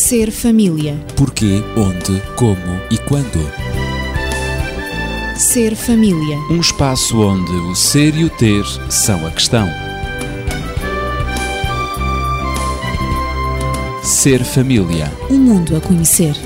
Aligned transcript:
Ser 0.00 0.30
família. 0.30 0.94
Porquê, 1.16 1.60
onde, 1.76 2.22
como 2.36 2.80
e 2.88 2.96
quando. 2.98 3.40
Ser 5.36 5.74
família. 5.74 6.36
Um 6.48 6.60
espaço 6.60 7.20
onde 7.20 7.50
o 7.50 7.74
ser 7.74 8.14
e 8.14 8.24
o 8.24 8.30
ter 8.30 8.64
são 8.88 9.26
a 9.26 9.30
questão. 9.32 9.66
Ser 14.04 14.44
família. 14.44 15.12
Um 15.28 15.36
mundo 15.36 15.76
a 15.76 15.80
conhecer. 15.80 16.36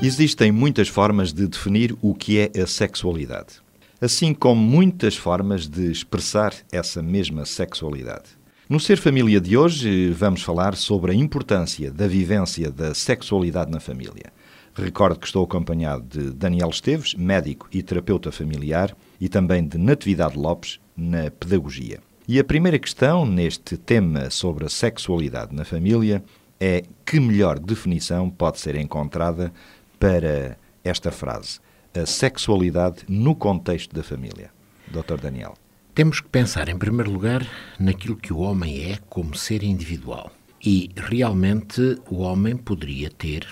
Existem 0.00 0.52
muitas 0.52 0.86
formas 0.86 1.32
de 1.32 1.48
definir 1.48 1.96
o 2.00 2.14
que 2.14 2.38
é 2.38 2.62
a 2.62 2.66
sexualidade, 2.66 3.54
assim 4.00 4.32
como 4.32 4.60
muitas 4.60 5.16
formas 5.16 5.66
de 5.66 5.90
expressar 5.90 6.54
essa 6.70 7.02
mesma 7.02 7.44
sexualidade. 7.44 8.38
No 8.68 8.78
Ser 8.78 8.98
Família 8.98 9.40
de 9.40 9.56
hoje, 9.56 10.10
vamos 10.10 10.42
falar 10.42 10.76
sobre 10.76 11.12
a 11.12 11.14
importância 11.14 11.90
da 11.90 12.06
vivência 12.06 12.70
da 12.70 12.94
sexualidade 12.94 13.70
na 13.70 13.80
família. 13.80 14.32
Recordo 14.74 15.18
que 15.18 15.26
estou 15.26 15.42
acompanhado 15.44 16.04
de 16.06 16.30
Daniel 16.30 16.68
Esteves, 16.68 17.14
médico 17.14 17.66
e 17.72 17.82
terapeuta 17.82 18.30
familiar, 18.30 18.94
e 19.20 19.28
também 19.28 19.66
de 19.66 19.78
Natividade 19.78 20.36
Lopes, 20.36 20.78
na 20.96 21.30
pedagogia. 21.30 21.98
E 22.28 22.38
a 22.38 22.44
primeira 22.44 22.78
questão 22.78 23.24
neste 23.24 23.76
tema 23.76 24.28
sobre 24.28 24.66
a 24.66 24.68
sexualidade 24.68 25.54
na 25.54 25.64
família 25.64 26.22
é 26.60 26.84
que 27.06 27.18
melhor 27.18 27.58
definição 27.58 28.28
pode 28.28 28.60
ser 28.60 28.76
encontrada 28.76 29.52
para 29.98 30.56
esta 30.84 31.10
frase, 31.10 31.58
a 31.94 32.06
sexualidade 32.06 33.04
no 33.08 33.34
contexto 33.34 33.94
da 33.94 34.02
família? 34.02 34.50
Dr. 34.88 35.20
Daniel. 35.20 35.54
Temos 35.94 36.20
que 36.20 36.28
pensar, 36.28 36.68
em 36.68 36.78
primeiro 36.78 37.10
lugar, 37.10 37.46
naquilo 37.78 38.16
que 38.16 38.32
o 38.32 38.38
homem 38.38 38.92
é 38.92 38.98
como 39.08 39.34
ser 39.34 39.62
individual. 39.62 40.32
E 40.64 40.90
realmente 40.96 41.98
o 42.08 42.18
homem 42.18 42.56
poderia 42.56 43.10
ter, 43.10 43.46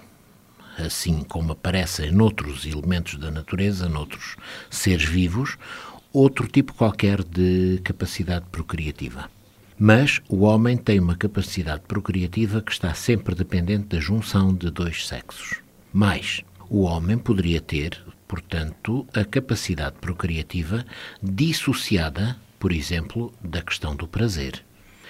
assim 0.78 1.22
como 1.24 1.52
aparece 1.52 2.11
noutros 2.11 2.64
elementos 2.64 3.19
da 3.19 3.30
natureza, 3.30 3.88
noutros 3.88 4.36
seres 4.70 5.05
vivos, 5.05 5.56
outro 6.12 6.46
tipo 6.48 6.72
qualquer 6.74 7.22
de 7.22 7.80
capacidade 7.84 8.46
procriativa. 8.50 9.28
Mas 9.78 10.20
o 10.28 10.44
homem 10.44 10.77
tem 10.77 10.98
uma 10.98 11.16
capacidade 11.16 11.83
procriativa 11.86 12.62
que 12.62 12.72
está 12.72 12.94
sempre 12.94 13.34
dependente 13.34 13.89
da 13.89 14.00
junção 14.00 14.55
de 14.55 14.70
dois 14.70 15.06
sexos. 15.06 15.61
Mais, 15.92 16.42
o 16.70 16.83
homem 16.83 17.18
poderia 17.18 17.61
ter, 17.61 18.02
portanto, 18.27 19.06
a 19.14 19.24
capacidade 19.24 19.96
procriativa 20.00 20.84
dissociada, 21.22 22.36
por 22.58 22.72
exemplo, 22.72 23.33
da 23.42 23.62
questão 23.62 23.94
do 23.94 24.06
prazer. 24.06 24.64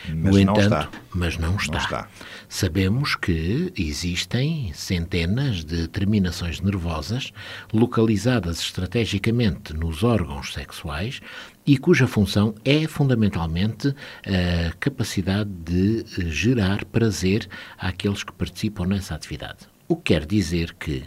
Mas 0.09 0.37
no 0.37 0.45
não 0.45 0.53
entanto, 0.53 0.63
está. 0.63 0.91
mas 1.15 1.39
não 1.39 1.57
está. 1.57 1.73
Não 1.73 1.81
está. 1.81 2.09
Sabemos 2.49 3.17
que 3.17 3.73
existem 3.77 4.73
centenas 4.73 5.65
de 5.65 5.89
terminações 5.89 6.61
nervosas 6.61 7.33
localizadas 7.73 8.61
estrategicamente 8.61 9.75
nos 9.75 10.05
órgãos 10.05 10.53
sexuais 10.53 11.21
e 11.67 11.77
cuja 11.77 12.07
função 12.07 12.55
é 12.65 12.87
fundamentalmente 12.87 13.95
a 14.25 14.73
capacidade 14.79 15.51
de 15.51 16.05
gerar 16.31 16.85
prazer 16.85 17.49
àqueles 17.77 18.23
que 18.23 18.33
participam 18.33 18.87
nessa 18.87 19.15
atividade. 19.15 19.67
O 19.89 19.97
que 19.97 20.15
quer 20.15 20.25
dizer 20.25 20.75
que 20.75 21.05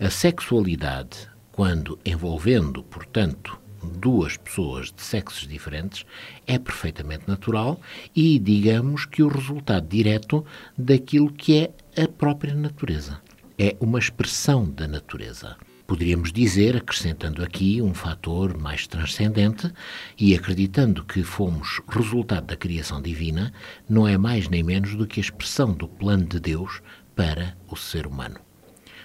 a 0.00 0.10
sexualidade, 0.10 1.28
quando 1.54 1.96
envolvendo, 2.04 2.82
portanto, 2.82 3.56
duas 3.80 4.36
pessoas 4.36 4.90
de 4.90 5.00
sexos 5.00 5.46
diferentes, 5.46 6.04
é 6.48 6.58
perfeitamente 6.58 7.28
natural 7.28 7.80
e, 8.14 8.40
digamos, 8.40 9.06
que 9.06 9.22
o 9.22 9.28
resultado 9.28 9.86
direto 9.86 10.44
daquilo 10.76 11.32
que 11.32 11.56
é 11.56 12.02
a 12.02 12.08
própria 12.08 12.54
natureza. 12.54 13.20
É 13.56 13.76
uma 13.78 14.00
expressão 14.00 14.68
da 14.68 14.88
natureza. 14.88 15.56
Poderíamos 15.86 16.32
dizer, 16.32 16.76
acrescentando 16.76 17.40
aqui 17.40 17.80
um 17.80 17.94
fator 17.94 18.58
mais 18.58 18.88
transcendente 18.88 19.70
e 20.18 20.34
acreditando 20.34 21.04
que 21.04 21.22
fomos 21.22 21.80
resultado 21.86 22.46
da 22.46 22.56
criação 22.56 23.00
divina, 23.00 23.52
não 23.88 24.08
é 24.08 24.18
mais 24.18 24.48
nem 24.48 24.64
menos 24.64 24.96
do 24.96 25.06
que 25.06 25.20
a 25.20 25.22
expressão 25.22 25.72
do 25.72 25.86
plano 25.86 26.24
de 26.24 26.40
Deus 26.40 26.82
para 27.14 27.56
o 27.70 27.76
ser 27.76 28.08
humano. 28.08 28.40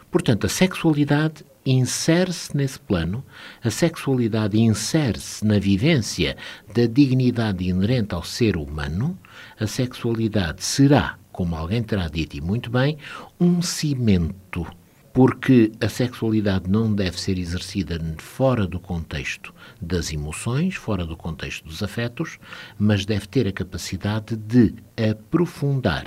Portanto, 0.10 0.48
a 0.48 0.50
sexualidade 0.50 1.46
insere-se 1.72 2.56
nesse 2.58 2.80
plano, 2.80 3.24
a 3.64 3.70
sexualidade 3.70 4.60
insere-se 4.60 5.46
na 5.46 5.60
vivência 5.60 6.36
da 6.74 6.88
dignidade 6.88 7.68
inerente 7.68 8.16
ao 8.16 8.24
ser 8.24 8.58
humano, 8.58 9.18
a 9.60 9.68
sexualidade 9.68 10.64
será, 10.64 11.18
como 11.32 11.56
alguém 11.56 11.84
terá 11.84 12.08
dito 12.08 12.36
e 12.36 12.42
muito 12.42 12.72
bem, 12.72 12.98
um 13.40 13.62
cimento, 13.62 14.66
porque 15.14 15.72
a 15.80 15.88
sexualidade 15.88 16.70
não 16.70 16.94
deve 16.94 17.20
ser 17.20 17.38
exercida 17.38 18.00
fora 18.18 18.66
do 18.66 18.80
contexto 18.80 19.54
das 19.80 20.12
emoções, 20.12 20.76
fora 20.76 21.06
do 21.06 21.16
contexto 21.16 21.66
dos 21.66 21.84
afetos, 21.84 22.40
mas 22.80 23.06
deve 23.06 23.28
ter 23.28 23.48
a 23.48 23.52
capacidade 23.52 24.36
de 24.36 24.74
aprofundar 25.12 26.06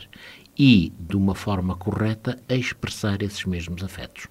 e, 0.59 0.93
de 0.99 1.17
uma 1.17 1.35
forma 1.35 1.77
correta, 1.77 2.39
expressar 2.49 3.23
esses 3.23 3.45
mesmos 3.45 3.83
afetos. 3.83 4.27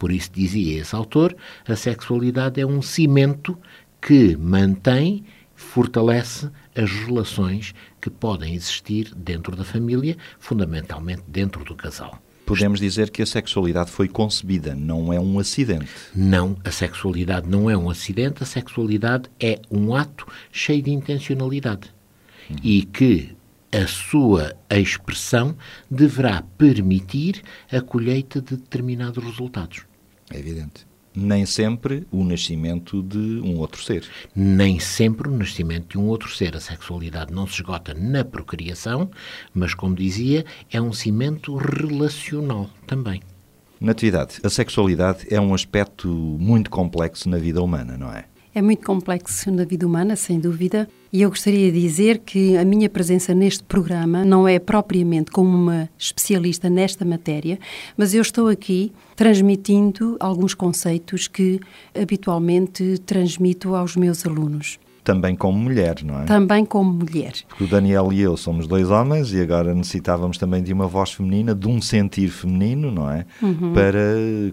Por 0.00 0.10
isso, 0.10 0.30
dizia 0.32 0.80
esse 0.80 0.96
autor, 0.96 1.36
a 1.68 1.76
sexualidade 1.76 2.58
é 2.58 2.64
um 2.64 2.80
cimento 2.80 3.56
que 4.00 4.34
mantém, 4.34 5.22
fortalece 5.54 6.48
as 6.74 6.90
relações 6.90 7.74
que 8.00 8.08
podem 8.08 8.54
existir 8.54 9.12
dentro 9.14 9.54
da 9.54 9.62
família, 9.62 10.16
fundamentalmente 10.38 11.22
dentro 11.28 11.62
do 11.64 11.74
casal. 11.74 12.18
Podemos 12.46 12.80
dizer 12.80 13.10
que 13.10 13.20
a 13.20 13.26
sexualidade 13.26 13.90
foi 13.90 14.08
concebida, 14.08 14.74
não 14.74 15.12
é 15.12 15.20
um 15.20 15.38
acidente. 15.38 15.90
Não, 16.16 16.56
a 16.64 16.70
sexualidade 16.70 17.46
não 17.46 17.68
é 17.68 17.76
um 17.76 17.90
acidente, 17.90 18.42
a 18.42 18.46
sexualidade 18.46 19.28
é 19.38 19.60
um 19.70 19.94
ato 19.94 20.26
cheio 20.50 20.82
de 20.82 20.90
intencionalidade. 20.90 21.92
E 22.64 22.84
que 22.84 23.36
a 23.70 23.86
sua 23.86 24.56
expressão 24.70 25.54
deverá 25.90 26.42
permitir 26.56 27.42
a 27.70 27.82
colheita 27.82 28.40
de 28.40 28.56
determinados 28.56 29.22
resultados. 29.22 29.89
É 30.30 30.38
evidente. 30.38 30.86
Nem 31.14 31.44
sempre 31.44 32.06
o 32.12 32.22
nascimento 32.22 33.02
de 33.02 33.40
um 33.44 33.58
outro 33.58 33.82
ser. 33.82 34.04
Nem 34.34 34.78
sempre 34.78 35.28
o 35.28 35.36
nascimento 35.36 35.88
de 35.90 35.98
um 35.98 36.06
outro 36.06 36.32
ser. 36.32 36.54
A 36.54 36.60
sexualidade 36.60 37.32
não 37.32 37.48
se 37.48 37.54
esgota 37.54 37.92
na 37.94 38.24
procriação, 38.24 39.10
mas, 39.52 39.74
como 39.74 39.96
dizia, 39.96 40.44
é 40.70 40.80
um 40.80 40.92
cimento 40.92 41.56
relacional 41.56 42.70
também. 42.86 43.20
Natividade, 43.80 44.38
a 44.44 44.50
sexualidade 44.50 45.26
é 45.30 45.40
um 45.40 45.52
aspecto 45.52 46.06
muito 46.08 46.70
complexo 46.70 47.28
na 47.28 47.38
vida 47.38 47.62
humana, 47.62 47.96
não 47.96 48.12
é? 48.12 48.26
É 48.54 48.60
muito 48.60 48.84
complexo 48.84 49.50
na 49.50 49.64
vida 49.64 49.86
humana, 49.86 50.16
sem 50.16 50.38
dúvida, 50.40 50.88
e 51.12 51.22
eu 51.22 51.30
gostaria 51.30 51.70
de 51.70 51.80
dizer 51.80 52.18
que 52.18 52.56
a 52.56 52.64
minha 52.64 52.90
presença 52.90 53.32
neste 53.32 53.62
programa 53.62 54.24
não 54.24 54.46
é 54.46 54.58
propriamente 54.58 55.30
como 55.30 55.56
uma 55.56 55.88
especialista 55.96 56.68
nesta 56.68 57.04
matéria, 57.04 57.58
mas 57.96 58.12
eu 58.12 58.20
estou 58.20 58.48
aqui 58.48 58.92
transmitindo 59.20 60.16
alguns 60.18 60.54
conceitos 60.54 61.28
que 61.28 61.60
habitualmente 61.94 62.96
transmito 63.04 63.74
aos 63.74 63.94
meus 63.94 64.24
alunos. 64.24 64.78
Também 65.04 65.36
como 65.36 65.58
mulher, 65.58 66.02
não 66.02 66.22
é? 66.22 66.24
Também 66.24 66.64
como 66.64 66.90
mulher. 66.90 67.34
Porque 67.46 67.64
o 67.64 67.66
Daniel 67.66 68.10
e 68.14 68.20
eu 68.22 68.34
somos 68.38 68.66
dois 68.66 68.88
homens 68.90 69.30
e 69.34 69.40
agora 69.42 69.74
necessitávamos 69.74 70.38
também 70.38 70.62
de 70.62 70.72
uma 70.72 70.86
voz 70.86 71.12
feminina, 71.12 71.54
de 71.54 71.68
um 71.68 71.82
sentir 71.82 72.28
feminino, 72.28 72.90
não 72.90 73.10
é? 73.10 73.26
Para 73.74 74.00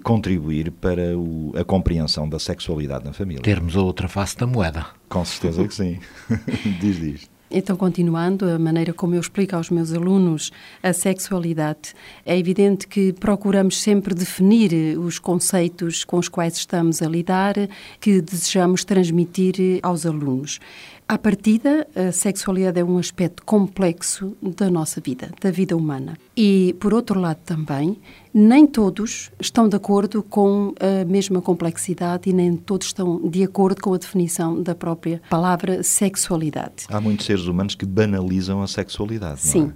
contribuir 0.03 0.69
para 0.71 1.17
o- 1.17 1.53
a 1.57 1.63
compreensão 1.63 2.27
da 2.27 2.37
sexualidade 2.37 3.05
na 3.05 3.13
família. 3.13 3.41
Termos 3.43 3.73
a 3.77 3.81
outra 3.81 4.09
face 4.09 4.35
da 4.37 4.45
moeda. 4.45 4.85
Com 5.07 5.23
certeza 5.23 5.65
que 5.65 5.73
sim. 5.73 5.97
diz, 6.81 6.99
diz. 6.99 7.36
Então, 7.49 7.77
continuando, 7.77 8.49
a 8.49 8.59
maneira 8.59 8.93
como 8.93 9.15
eu 9.15 9.21
explico 9.21 9.55
aos 9.55 9.69
meus 9.69 9.93
alunos 9.93 10.51
a 10.83 10.91
sexualidade, 10.91 11.93
é 12.25 12.37
evidente 12.37 12.85
que 12.85 13.13
procuramos 13.13 13.81
sempre 13.81 14.13
definir 14.13 14.73
eh, 14.73 14.97
os 14.97 15.17
conceitos 15.17 16.03
com 16.03 16.17
os 16.17 16.27
quais 16.27 16.57
estamos 16.57 17.01
a 17.01 17.07
lidar, 17.07 17.55
que 18.01 18.21
desejamos 18.21 18.83
transmitir 18.83 19.55
eh, 19.59 19.79
aos 19.81 20.05
alunos. 20.05 20.59
À 21.09 21.17
partida, 21.17 21.87
a 21.95 22.11
sexualidade 22.11 22.81
é 22.81 22.83
um 22.83 22.97
aspecto 22.97 23.41
complexo 23.45 24.35
da 24.41 24.69
nossa 24.69 24.99
vida, 24.99 25.31
da 25.39 25.49
vida 25.49 25.73
humana. 25.73 26.17
E, 26.35 26.75
por 26.81 26.93
outro 26.93 27.17
lado, 27.17 27.39
também, 27.45 27.97
nem 28.33 28.67
todos 28.67 29.31
estão 29.39 29.69
de 29.69 29.77
acordo 29.77 30.21
com 30.21 30.73
a 30.81 31.05
mesma 31.05 31.41
complexidade 31.41 32.29
e 32.29 32.33
nem 32.33 32.57
todos 32.57 32.87
estão 32.87 33.21
de 33.21 33.41
acordo 33.41 33.81
com 33.81 33.93
a 33.93 33.97
definição 33.97 34.61
da 34.61 34.75
própria 34.75 35.21
palavra 35.29 35.81
sexualidade. 35.81 36.87
Há 36.89 36.99
muitos 36.99 37.25
seres 37.25 37.45
humanos 37.45 37.73
que 37.73 37.85
banalizam 37.85 38.61
a 38.61 38.67
sexualidade, 38.67 39.45
não 39.45 39.51
Sim. 39.53 39.73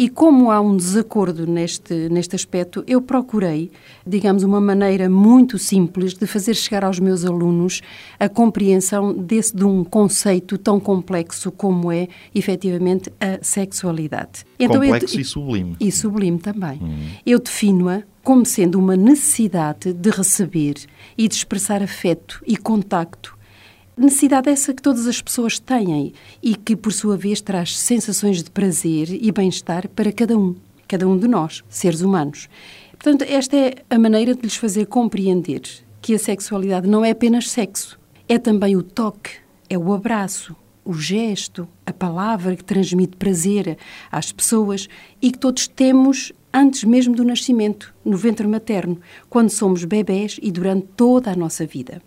E 0.00 0.08
como 0.08 0.52
há 0.52 0.60
um 0.60 0.76
desacordo 0.76 1.44
neste, 1.44 2.08
neste 2.08 2.36
aspecto, 2.36 2.84
eu 2.86 3.02
procurei, 3.02 3.68
digamos, 4.06 4.44
uma 4.44 4.60
maneira 4.60 5.10
muito 5.10 5.58
simples 5.58 6.14
de 6.14 6.24
fazer 6.24 6.54
chegar 6.54 6.84
aos 6.84 7.00
meus 7.00 7.24
alunos 7.24 7.80
a 8.16 8.28
compreensão 8.28 9.12
desse 9.12 9.56
de 9.56 9.64
um 9.64 9.82
conceito 9.82 10.56
tão 10.56 10.78
complexo 10.78 11.50
como 11.50 11.90
é, 11.90 12.06
efetivamente, 12.32 13.12
a 13.20 13.42
sexualidade. 13.42 14.46
Então, 14.56 14.80
complexo 14.80 15.16
eu, 15.16 15.20
e 15.20 15.24
sublime. 15.24 15.76
E 15.80 15.90
sublime 15.90 16.38
também. 16.38 16.78
Hum. 16.80 17.08
Eu 17.26 17.40
defino-a 17.40 18.04
como 18.22 18.46
sendo 18.46 18.78
uma 18.78 18.96
necessidade 18.96 19.92
de 19.92 20.10
receber 20.10 20.76
e 21.16 21.26
de 21.26 21.34
expressar 21.34 21.82
afeto 21.82 22.40
e 22.46 22.56
contacto 22.56 23.36
necessidade 23.98 24.48
essa 24.48 24.72
que 24.72 24.82
todas 24.82 25.06
as 25.06 25.20
pessoas 25.20 25.58
têm 25.58 26.12
e 26.42 26.54
que, 26.54 26.76
por 26.76 26.92
sua 26.92 27.16
vez, 27.16 27.40
traz 27.40 27.76
sensações 27.76 28.42
de 28.42 28.50
prazer 28.50 29.08
e 29.10 29.30
bem-estar 29.32 29.88
para 29.88 30.12
cada 30.12 30.38
um, 30.38 30.54
cada 30.86 31.08
um 31.08 31.18
de 31.18 31.26
nós, 31.28 31.62
seres 31.68 32.00
humanos. 32.00 32.48
Portanto, 32.92 33.22
esta 33.22 33.56
é 33.56 33.74
a 33.88 33.98
maneira 33.98 34.34
de 34.34 34.42
lhes 34.42 34.56
fazer 34.56 34.86
compreender 34.86 35.62
que 36.00 36.14
a 36.14 36.18
sexualidade 36.18 36.88
não 36.88 37.04
é 37.04 37.10
apenas 37.10 37.50
sexo, 37.50 37.98
é 38.28 38.38
também 38.38 38.76
o 38.76 38.82
toque, 38.82 39.30
é 39.68 39.76
o 39.76 39.92
abraço, 39.92 40.54
o 40.84 40.94
gesto, 40.94 41.68
a 41.84 41.92
palavra 41.92 42.56
que 42.56 42.64
transmite 42.64 43.16
prazer 43.16 43.76
às 44.10 44.32
pessoas 44.32 44.88
e 45.20 45.30
que 45.30 45.38
todos 45.38 45.68
temos 45.68 46.32
antes 46.52 46.84
mesmo 46.84 47.14
do 47.14 47.24
nascimento, 47.24 47.94
no 48.04 48.16
ventre 48.16 48.46
materno, 48.46 48.98
quando 49.28 49.50
somos 49.50 49.84
bebés 49.84 50.40
e 50.42 50.50
durante 50.50 50.86
toda 50.96 51.30
a 51.30 51.36
nossa 51.36 51.66
vida. 51.66 52.00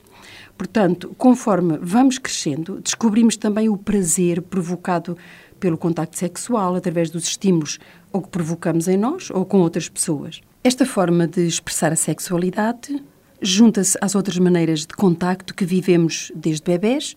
Portanto, 0.61 1.15
conforme 1.17 1.79
vamos 1.81 2.19
crescendo, 2.19 2.79
descobrimos 2.79 3.35
também 3.35 3.67
o 3.67 3.75
prazer 3.75 4.43
provocado 4.43 5.17
pelo 5.59 5.75
contacto 5.75 6.15
sexual 6.15 6.75
através 6.75 7.09
dos 7.09 7.23
estímulos 7.23 7.79
ou 8.13 8.21
que 8.21 8.29
provocamos 8.29 8.87
em 8.87 8.95
nós 8.95 9.31
ou 9.31 9.43
com 9.43 9.57
outras 9.57 9.89
pessoas. 9.89 10.39
Esta 10.63 10.85
forma 10.85 11.25
de 11.25 11.47
expressar 11.47 11.91
a 11.91 11.95
sexualidade 11.95 13.03
junta-se 13.41 13.97
às 13.99 14.13
outras 14.13 14.37
maneiras 14.37 14.81
de 14.81 14.93
contacto 14.93 15.55
que 15.55 15.65
vivemos 15.65 16.31
desde 16.35 16.63
bebés, 16.63 17.15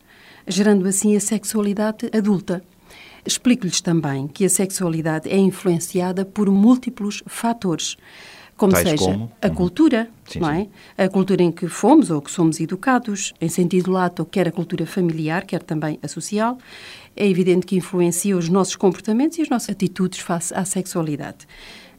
gerando 0.49 0.89
assim 0.89 1.15
a 1.15 1.21
sexualidade 1.21 2.09
adulta. 2.17 2.65
Explico-lhes 3.27 3.83
também 3.83 4.27
que 4.27 4.47
a 4.47 4.49
sexualidade 4.49 5.29
é 5.29 5.37
influenciada 5.37 6.25
por 6.25 6.51
múltiplos 6.51 7.23
fatores, 7.27 7.99
como 8.57 8.73
Tais 8.73 8.89
seja 8.89 9.05
como? 9.05 9.33
a 9.43 9.51
cultura, 9.51 10.09
sim, 10.27 10.39
não 10.39 10.51
é? 10.51 10.69
A 10.97 11.09
cultura 11.09 11.43
em 11.43 11.51
que 11.51 11.67
fomos 11.67 12.11
ou 12.11 12.23
que 12.23 12.31
somos 12.31 12.61
educados, 12.61 13.35
em 13.41 13.49
sentido 13.49 13.91
lato, 13.91 14.25
quer 14.25 14.47
a 14.49 14.53
cultura 14.53 14.87
familiar, 14.87 15.45
quer 15.45 15.63
também 15.63 15.99
a 16.03 16.09
social, 16.09 16.57
é 17.17 17.29
evidente 17.29 17.67
que 17.67 17.77
influencia 17.77 18.37
os 18.37 18.49
nossos 18.49 18.77
comportamentos 18.77 19.39
e 19.39 19.43
as 19.43 19.49
nossas 19.49 19.71
atitudes 19.71 20.21
face 20.21 20.55
à 20.55 20.65
sexualidade. 20.65 21.47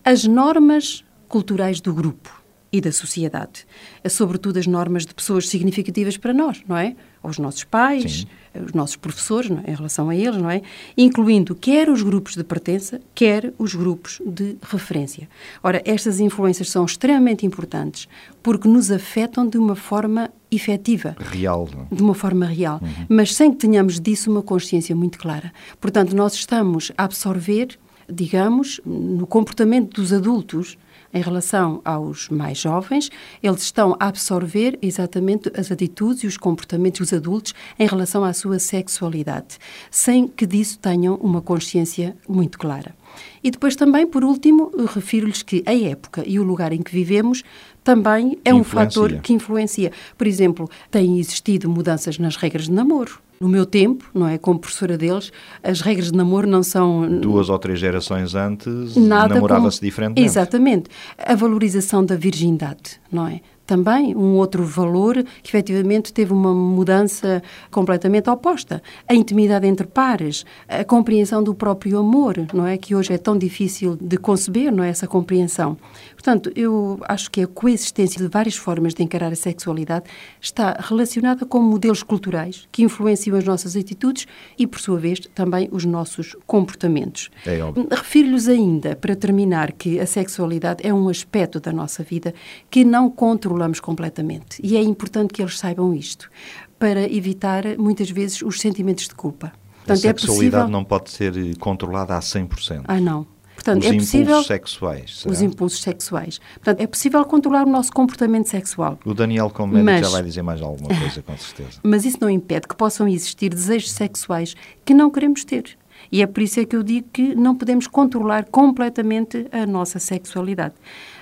As 0.03 0.23
normas 0.25 1.03
culturais 1.27 1.81
do 1.81 1.93
grupo 1.93 2.44
e 2.71 2.81
da 2.81 2.91
sociedade, 2.91 3.65
é 4.03 4.09
sobretudo 4.09 4.57
as 4.57 4.67
normas 4.67 5.05
de 5.05 5.13
pessoas 5.13 5.47
significativas 5.47 6.17
para 6.17 6.33
nós, 6.33 6.61
não 6.67 6.77
é? 6.77 6.95
Os 7.23 7.39
nossos 7.39 7.63
pais, 7.63 8.21
Sim 8.21 8.27
os 8.63 8.73
nossos 8.73 8.95
professores 8.95 9.51
é? 9.51 9.71
em 9.71 9.75
relação 9.75 10.09
a 10.09 10.15
eles, 10.15 10.37
não 10.37 10.49
é? 10.49 10.61
Incluindo 10.97 11.55
quer 11.55 11.89
os 11.89 12.01
grupos 12.01 12.35
de 12.35 12.43
pertença, 12.43 13.01
quer 13.13 13.53
os 13.57 13.75
grupos 13.75 14.21
de 14.25 14.57
referência. 14.61 15.27
Ora, 15.61 15.81
estas 15.85 16.19
influências 16.19 16.69
são 16.69 16.85
extremamente 16.85 17.45
importantes 17.45 18.07
porque 18.41 18.67
nos 18.67 18.91
afetam 18.91 19.47
de 19.47 19.57
uma 19.57 19.75
forma 19.75 20.29
efetiva. 20.51 21.15
Real. 21.19 21.67
Não? 21.73 21.87
É? 21.91 21.95
De 21.95 22.01
uma 22.01 22.13
forma 22.13 22.45
real. 22.45 22.79
Uhum. 22.81 23.05
Mas 23.09 23.35
sem 23.35 23.51
que 23.51 23.57
tenhamos 23.57 23.99
disso 23.99 24.31
uma 24.31 24.41
consciência 24.41 24.95
muito 24.95 25.17
clara. 25.17 25.51
Portanto, 25.79 26.15
nós 26.15 26.33
estamos 26.33 26.91
a 26.97 27.03
absorver, 27.03 27.77
digamos, 28.09 28.79
no 28.85 29.27
comportamento 29.27 29.95
dos 29.95 30.13
adultos, 30.13 30.77
em 31.15 31.21
relação 31.21 31.81
aos 31.85 32.27
mais 32.27 32.57
jovens, 32.57 33.09
eles 33.41 33.61
estão 33.61 33.95
a 33.97 34.07
absorver 34.07 34.77
exatamente 34.81 35.49
as 35.57 35.71
atitudes 35.71 36.23
e 36.23 36.27
os 36.27 36.35
comportamentos 36.35 36.99
dos 36.99 37.13
adultos 37.13 37.55
em 37.79 37.87
relação 37.87 38.25
à 38.25 38.33
sua 38.33 38.59
sexualidade, 38.59 39.57
sem 39.89 40.27
que 40.27 40.45
disso 40.45 40.77
tenham 40.77 41.15
uma 41.15 41.41
consciência 41.41 42.17
muito 42.27 42.59
clara. 42.59 42.93
E 43.41 43.49
depois 43.49 43.77
também, 43.77 44.05
por 44.05 44.25
último, 44.25 44.71
refiro-lhes 44.93 45.41
que 45.41 45.63
a 45.65 45.73
época 45.73 46.21
e 46.27 46.37
o 46.37 46.43
lugar 46.43 46.73
em 46.73 46.81
que 46.81 46.91
vivemos 46.91 47.43
também 47.81 48.37
é 48.43 48.53
um 48.53 48.63
fator 48.63 49.13
que 49.21 49.31
influencia. 49.31 49.91
Por 50.17 50.27
exemplo, 50.27 50.69
têm 50.91 51.17
existido 51.17 51.69
mudanças 51.69 52.19
nas 52.19 52.35
regras 52.35 52.65
de 52.65 52.73
namoro. 52.73 53.24
No 53.39 53.49
meu 53.49 53.65
tempo, 53.65 54.05
não 54.13 54.27
é, 54.27 54.37
como 54.37 54.59
professora 54.59 54.97
deles, 54.97 55.31
as 55.61 55.81
regras 55.81 56.11
de 56.11 56.17
namoro 56.17 56.47
não 56.47 56.63
são... 56.63 57.19
Duas 57.19 57.49
ou 57.49 57.59
três 57.59 57.79
gerações 57.79 58.33
antes, 58.33 58.95
namorava-se 58.95 59.79
como... 59.79 59.87
diferentemente. 59.87 60.25
Exatamente. 60.25 60.89
A 61.17 61.35
valorização 61.35 62.05
da 62.05 62.15
virgindade, 62.15 62.99
não 63.11 63.27
é? 63.27 63.41
Também 63.65 64.15
um 64.15 64.35
outro 64.35 64.63
valor 64.63 65.23
que 65.41 65.49
efetivamente 65.49 66.13
teve 66.13 66.31
uma 66.33 66.53
mudança 66.53 67.41
completamente 67.71 68.29
oposta. 68.29 68.81
A 69.07 69.13
intimidade 69.13 69.65
entre 69.65 69.87
pares, 69.87 70.45
a 70.67 70.83
compreensão 70.83 71.43
do 71.43 71.53
próprio 71.53 71.97
amor, 71.97 72.47
não 72.53 72.65
é? 72.65 72.77
Que 72.77 72.95
hoje 72.95 73.13
é 73.13 73.17
tão 73.17 73.37
difícil 73.37 73.97
de 73.99 74.17
conceber, 74.17 74.71
não 74.71 74.83
é? 74.83 74.89
Essa 74.89 75.07
compreensão. 75.07 75.77
Portanto, 76.13 76.51
eu 76.55 76.99
acho 77.07 77.29
que 77.31 77.41
a 77.41 77.47
coexistência 77.47 78.21
de 78.21 78.27
várias 78.27 78.55
formas 78.55 78.93
de 78.93 79.03
encarar 79.03 79.31
a 79.31 79.35
sexualidade 79.35 80.05
está 80.39 80.77
relacionada 80.79 81.45
com 81.45 81.59
modelos 81.61 82.03
culturais 82.03 82.67
que 82.71 82.83
influenciam 82.83 83.37
as 83.37 83.43
nossas 83.43 83.75
atitudes 83.75 84.27
e, 84.57 84.67
por 84.67 84.79
sua 84.79 84.99
vez, 84.99 85.19
também 85.33 85.67
os 85.71 85.85
nossos 85.85 86.35
comportamentos. 86.45 87.29
É. 87.45 87.59
Refiro-lhes 87.91 88.47
ainda, 88.47 88.95
para 88.95 89.15
terminar, 89.15 89.71
que 89.71 89.99
a 89.99 90.05
sexualidade 90.05 90.85
é 90.85 90.93
um 90.93 91.09
aspecto 91.09 91.59
da 91.59 91.71
nossa 91.71 92.03
vida 92.03 92.33
que 92.69 92.83
não 92.83 93.09
controla 93.09 93.54
controlamos 93.55 93.79
completamente. 93.79 94.59
E 94.61 94.75
é 94.75 94.83
importante 94.83 95.33
que 95.33 95.41
eles 95.41 95.57
saibam 95.57 95.93
isto, 95.93 96.29
para 96.77 97.11
evitar 97.11 97.63
muitas 97.77 98.09
vezes 98.09 98.41
os 98.41 98.59
sentimentos 98.59 99.07
de 99.07 99.15
culpa. 99.15 99.53
Portanto, 99.77 99.91
a 99.91 99.95
sexualidade 99.97 100.45
é 100.45 100.49
possível... 100.49 100.67
não 100.67 100.83
pode 100.83 101.09
ser 101.09 101.57
controlada 101.57 102.15
a 102.15 102.19
100%. 102.19 102.83
Ah, 102.85 102.99
não. 102.99 103.25
Portanto, 103.55 103.83
os 103.83 103.85
é 103.85 103.89
impulsos 103.89 104.11
possível... 104.11 104.43
sexuais. 104.43 105.19
Será? 105.19 105.31
Os 105.31 105.41
impulsos 105.41 105.81
sexuais. 105.81 106.39
Portanto, 106.55 106.81
é 106.81 106.87
possível 106.87 107.23
controlar 107.23 107.65
o 107.65 107.69
nosso 107.69 107.91
comportamento 107.93 108.47
sexual. 108.47 108.99
O 109.05 109.13
Daniel, 109.13 109.49
como 109.49 109.73
médico, 109.73 109.85
mas... 109.85 110.01
já 110.01 110.09
vai 110.09 110.23
dizer 110.23 110.41
mais 110.41 110.61
alguma 110.61 110.89
coisa, 110.99 111.21
com 111.21 111.37
certeza. 111.37 111.79
Mas 111.81 112.03
isso 112.03 112.17
não 112.19 112.29
impede 112.29 112.67
que 112.67 112.75
possam 112.75 113.07
existir 113.07 113.49
desejos 113.49 113.91
sexuais 113.91 114.55
que 114.83 114.93
não 114.93 115.09
queremos 115.09 115.45
ter. 115.45 115.77
E 116.11 116.21
é 116.21 116.27
por 116.27 116.43
isso 116.43 116.59
é 116.59 116.65
que 116.65 116.75
eu 116.75 116.83
digo 116.83 117.07
que 117.11 117.33
não 117.33 117.55
podemos 117.55 117.87
controlar 117.87 118.45
completamente 118.45 119.47
a 119.51 119.65
nossa 119.65 119.97
sexualidade 119.97 120.75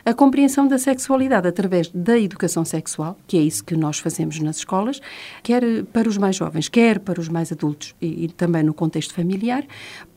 a 0.05 0.13
compreensão 0.13 0.67
da 0.67 0.77
sexualidade 0.77 1.47
através 1.47 1.89
da 1.89 2.19
educação 2.19 2.65
sexual, 2.65 3.17
que 3.25 3.37
é 3.37 3.41
isso 3.41 3.63
que 3.63 3.75
nós 3.75 3.99
fazemos 3.99 4.39
nas 4.39 4.57
escolas, 4.57 5.01
quer 5.41 5.63
para 5.93 6.09
os 6.09 6.17
mais 6.17 6.35
jovens, 6.35 6.67
quer 6.67 6.99
para 6.99 7.19
os 7.19 7.29
mais 7.29 7.51
adultos 7.51 7.95
e, 8.01 8.25
e 8.25 8.27
também 8.27 8.63
no 8.63 8.73
contexto 8.73 9.13
familiar, 9.13 9.63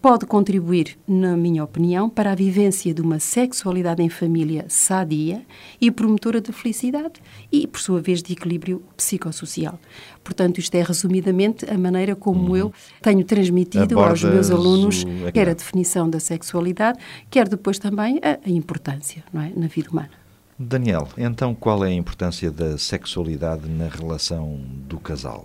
pode 0.01 0.27
contribuir, 0.27 0.99
na 1.07 1.37
minha 1.37 1.65
opinião, 1.65 2.09
para 2.09 2.33
a 2.33 2.35
vivência 2.35 2.95
de 2.95 3.01
uma 3.01 3.19
sexualidade 3.19 4.03
em 4.03 4.09
família 4.09 4.65
sadia 4.69 5.43
e 5.81 5.91
promotora 5.91 6.41
de 6.41 6.53
felicidade 6.53 7.21
e, 7.51 7.67
por 7.67 7.81
sua 7.81 8.01
vez, 8.01 8.23
de 8.23 8.33
equilíbrio 8.33 8.83
psicossocial. 8.97 9.79
Portanto, 10.23 10.59
isto 10.59 10.75
é 10.75 10.83
resumidamente 10.83 11.69
a 11.69 11.77
maneira 11.77 12.15
como 12.15 12.51
uhum. 12.51 12.57
eu 12.57 12.73
tenho 13.03 13.25
transmitido 13.25 13.99
Abordas 13.99 14.25
aos 14.25 14.33
meus 14.33 14.51
alunos 14.51 15.05
o... 15.05 15.33
quer 15.33 15.49
a 15.49 15.55
definição 15.55 16.09
da 16.09 16.21
sexualidade, 16.21 16.99
quer 17.31 17.49
depois 17.49 17.79
também 17.79 18.21
a, 18.23 18.39
a 18.47 18.51
importância 18.51 19.25
não 19.33 19.43
é, 19.43 19.53
na 19.57 19.67
vida 19.67 19.91
humana. 19.91 20.11
Daniel, 20.59 21.09
então 21.19 21.55
qual 21.55 21.85
é 21.85 21.89
a 21.89 21.93
importância 21.93 22.51
da 22.51 22.79
sexualidade 22.79 23.69
na 23.69 23.89
relação 23.89 24.59
do 24.89 24.99
casal? 24.99 25.45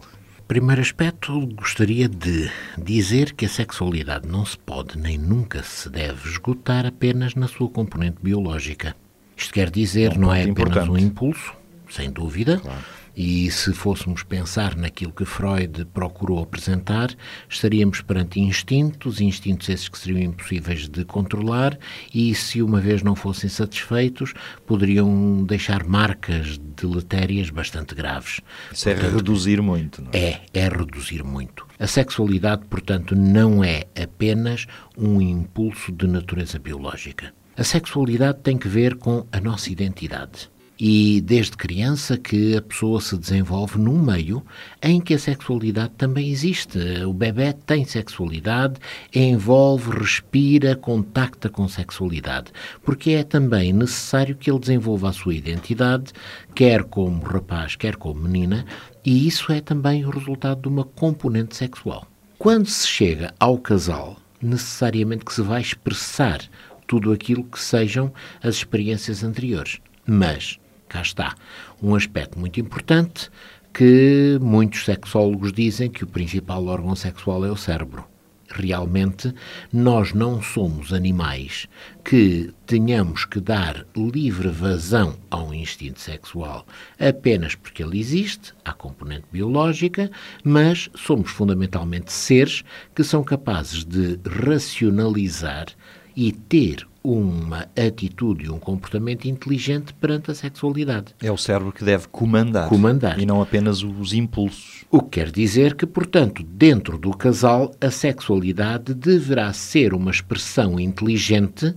Primeiro 0.51 0.81
aspecto, 0.81 1.47
gostaria 1.55 2.09
de 2.09 2.51
dizer 2.77 3.31
que 3.31 3.45
a 3.45 3.47
sexualidade 3.47 4.27
não 4.27 4.45
se 4.45 4.57
pode 4.57 4.97
nem 4.97 5.17
nunca 5.17 5.63
se 5.63 5.89
deve 5.89 6.27
esgotar 6.27 6.85
apenas 6.85 7.35
na 7.35 7.47
sua 7.47 7.69
componente 7.69 8.17
biológica. 8.21 8.93
Isto 9.37 9.53
quer 9.53 9.69
dizer, 9.69 10.11
é 10.11 10.17
um 10.17 10.19
não 10.19 10.33
é 10.33 10.41
apenas 10.41 10.49
importante. 10.49 10.89
um 10.89 10.97
impulso, 10.97 11.53
sem 11.89 12.11
dúvida, 12.11 12.59
claro 12.59 12.83
e 13.15 13.49
se 13.51 13.73
fôssemos 13.73 14.23
pensar 14.23 14.75
naquilo 14.75 15.11
que 15.11 15.25
Freud 15.25 15.85
procurou 15.93 16.41
apresentar, 16.41 17.13
estaríamos 17.49 18.01
perante 18.01 18.39
instintos, 18.39 19.21
instintos 19.21 19.69
esses 19.69 19.89
que 19.89 19.97
seriam 19.97 20.21
impossíveis 20.21 20.87
de 20.87 21.03
controlar 21.05 21.77
e, 22.13 22.33
se 22.33 22.61
uma 22.61 22.79
vez 22.79 23.01
não 23.01 23.15
fossem 23.15 23.49
satisfeitos, 23.49 24.33
poderiam 24.65 25.43
deixar 25.43 25.83
marcas 25.83 26.57
deletérias 26.57 27.49
bastante 27.49 27.93
graves. 27.93 28.41
Isso 28.71 28.89
é 28.89 28.93
portanto, 28.93 29.11
é 29.11 29.15
reduzir 29.15 29.61
muito, 29.61 30.01
não 30.01 30.11
é? 30.13 30.17
É, 30.17 30.41
é 30.53 30.69
reduzir 30.69 31.23
muito. 31.23 31.67
A 31.79 31.87
sexualidade, 31.87 32.65
portanto, 32.65 33.15
não 33.15 33.63
é 33.63 33.83
apenas 34.01 34.67
um 34.97 35.21
impulso 35.21 35.91
de 35.91 36.07
natureza 36.07 36.59
biológica. 36.59 37.33
A 37.57 37.63
sexualidade 37.63 38.39
tem 38.41 38.57
que 38.57 38.67
ver 38.67 38.95
com 38.95 39.25
a 39.31 39.39
nossa 39.39 39.71
identidade 39.71 40.49
E 40.83 41.21
desde 41.21 41.55
criança 41.55 42.17
que 42.17 42.57
a 42.57 42.61
pessoa 42.61 42.99
se 42.99 43.15
desenvolve 43.15 43.77
num 43.77 44.01
meio 44.01 44.43
em 44.81 44.99
que 44.99 45.13
a 45.13 45.19
sexualidade 45.19 45.91
também 45.95 46.31
existe. 46.31 46.79
O 47.05 47.13
bebê 47.13 47.53
tem 47.53 47.85
sexualidade, 47.85 48.79
envolve, 49.13 49.91
respira, 49.91 50.75
contacta 50.75 51.49
com 51.49 51.67
sexualidade, 51.67 52.51
porque 52.83 53.11
é 53.11 53.23
também 53.23 53.71
necessário 53.71 54.35
que 54.35 54.49
ele 54.49 54.57
desenvolva 54.57 55.09
a 55.09 55.13
sua 55.13 55.35
identidade, 55.35 56.13
quer 56.55 56.83
como 56.85 57.21
rapaz, 57.21 57.75
quer 57.75 57.95
como 57.95 58.19
menina, 58.19 58.65
e 59.05 59.27
isso 59.27 59.51
é 59.51 59.61
também 59.61 60.03
o 60.03 60.09
resultado 60.09 60.63
de 60.63 60.67
uma 60.67 60.83
componente 60.83 61.55
sexual. 61.55 62.07
Quando 62.39 62.65
se 62.65 62.87
chega 62.87 63.31
ao 63.39 63.59
casal, 63.59 64.17
necessariamente 64.41 65.25
que 65.25 65.33
se 65.35 65.43
vai 65.43 65.61
expressar 65.61 66.41
tudo 66.87 67.11
aquilo 67.11 67.43
que 67.43 67.59
sejam 67.59 68.11
as 68.41 68.55
experiências 68.55 69.23
anteriores. 69.23 69.79
Mas, 70.07 70.57
cá 70.91 71.01
está, 71.01 71.35
um 71.81 71.95
aspecto 71.95 72.37
muito 72.37 72.59
importante 72.59 73.29
que 73.73 74.37
muitos 74.41 74.83
sexólogos 74.83 75.53
dizem 75.53 75.89
que 75.89 76.03
o 76.03 76.07
principal 76.07 76.65
órgão 76.65 76.93
sexual 76.95 77.45
é 77.45 77.49
o 77.49 77.55
cérebro. 77.55 78.03
Realmente 78.49 79.33
nós 79.71 80.11
não 80.11 80.41
somos 80.41 80.91
animais 80.91 81.69
que 82.03 82.53
tenhamos 82.65 83.23
que 83.23 83.39
dar 83.39 83.85
livre 83.95 84.49
vazão 84.49 85.15
ao 85.29 85.53
instinto 85.53 86.01
sexual 86.01 86.67
apenas 86.99 87.55
porque 87.55 87.81
ele 87.81 87.97
existe, 87.97 88.53
há 88.65 88.73
componente 88.73 89.27
biológica, 89.31 90.11
mas 90.43 90.89
somos 90.93 91.31
fundamentalmente 91.31 92.11
seres 92.11 92.65
que 92.93 93.05
são 93.05 93.23
capazes 93.23 93.85
de 93.85 94.19
racionalizar 94.27 95.67
e 96.13 96.33
ter 96.33 96.85
uma 97.03 97.67
atitude 97.75 98.45
e 98.45 98.49
um 98.49 98.59
comportamento 98.59 99.25
inteligente 99.25 99.93
perante 99.93 100.31
a 100.31 100.35
sexualidade. 100.35 101.15
É 101.21 101.31
o 101.31 101.37
cérebro 101.37 101.71
que 101.71 101.83
deve 101.83 102.07
comandar. 102.07 102.69
Comandar. 102.69 103.19
E 103.19 103.25
não 103.25 103.41
apenas 103.41 103.83
os 103.83 104.13
impulsos. 104.13 104.85
O 104.89 105.01
que 105.01 105.19
quer 105.19 105.31
dizer 105.31 105.75
que, 105.75 105.85
portanto, 105.85 106.43
dentro 106.43 106.97
do 106.97 107.11
casal, 107.11 107.71
a 107.81 107.89
sexualidade 107.89 108.93
deverá 108.93 109.51
ser 109.53 109.93
uma 109.93 110.11
expressão 110.11 110.79
inteligente 110.79 111.73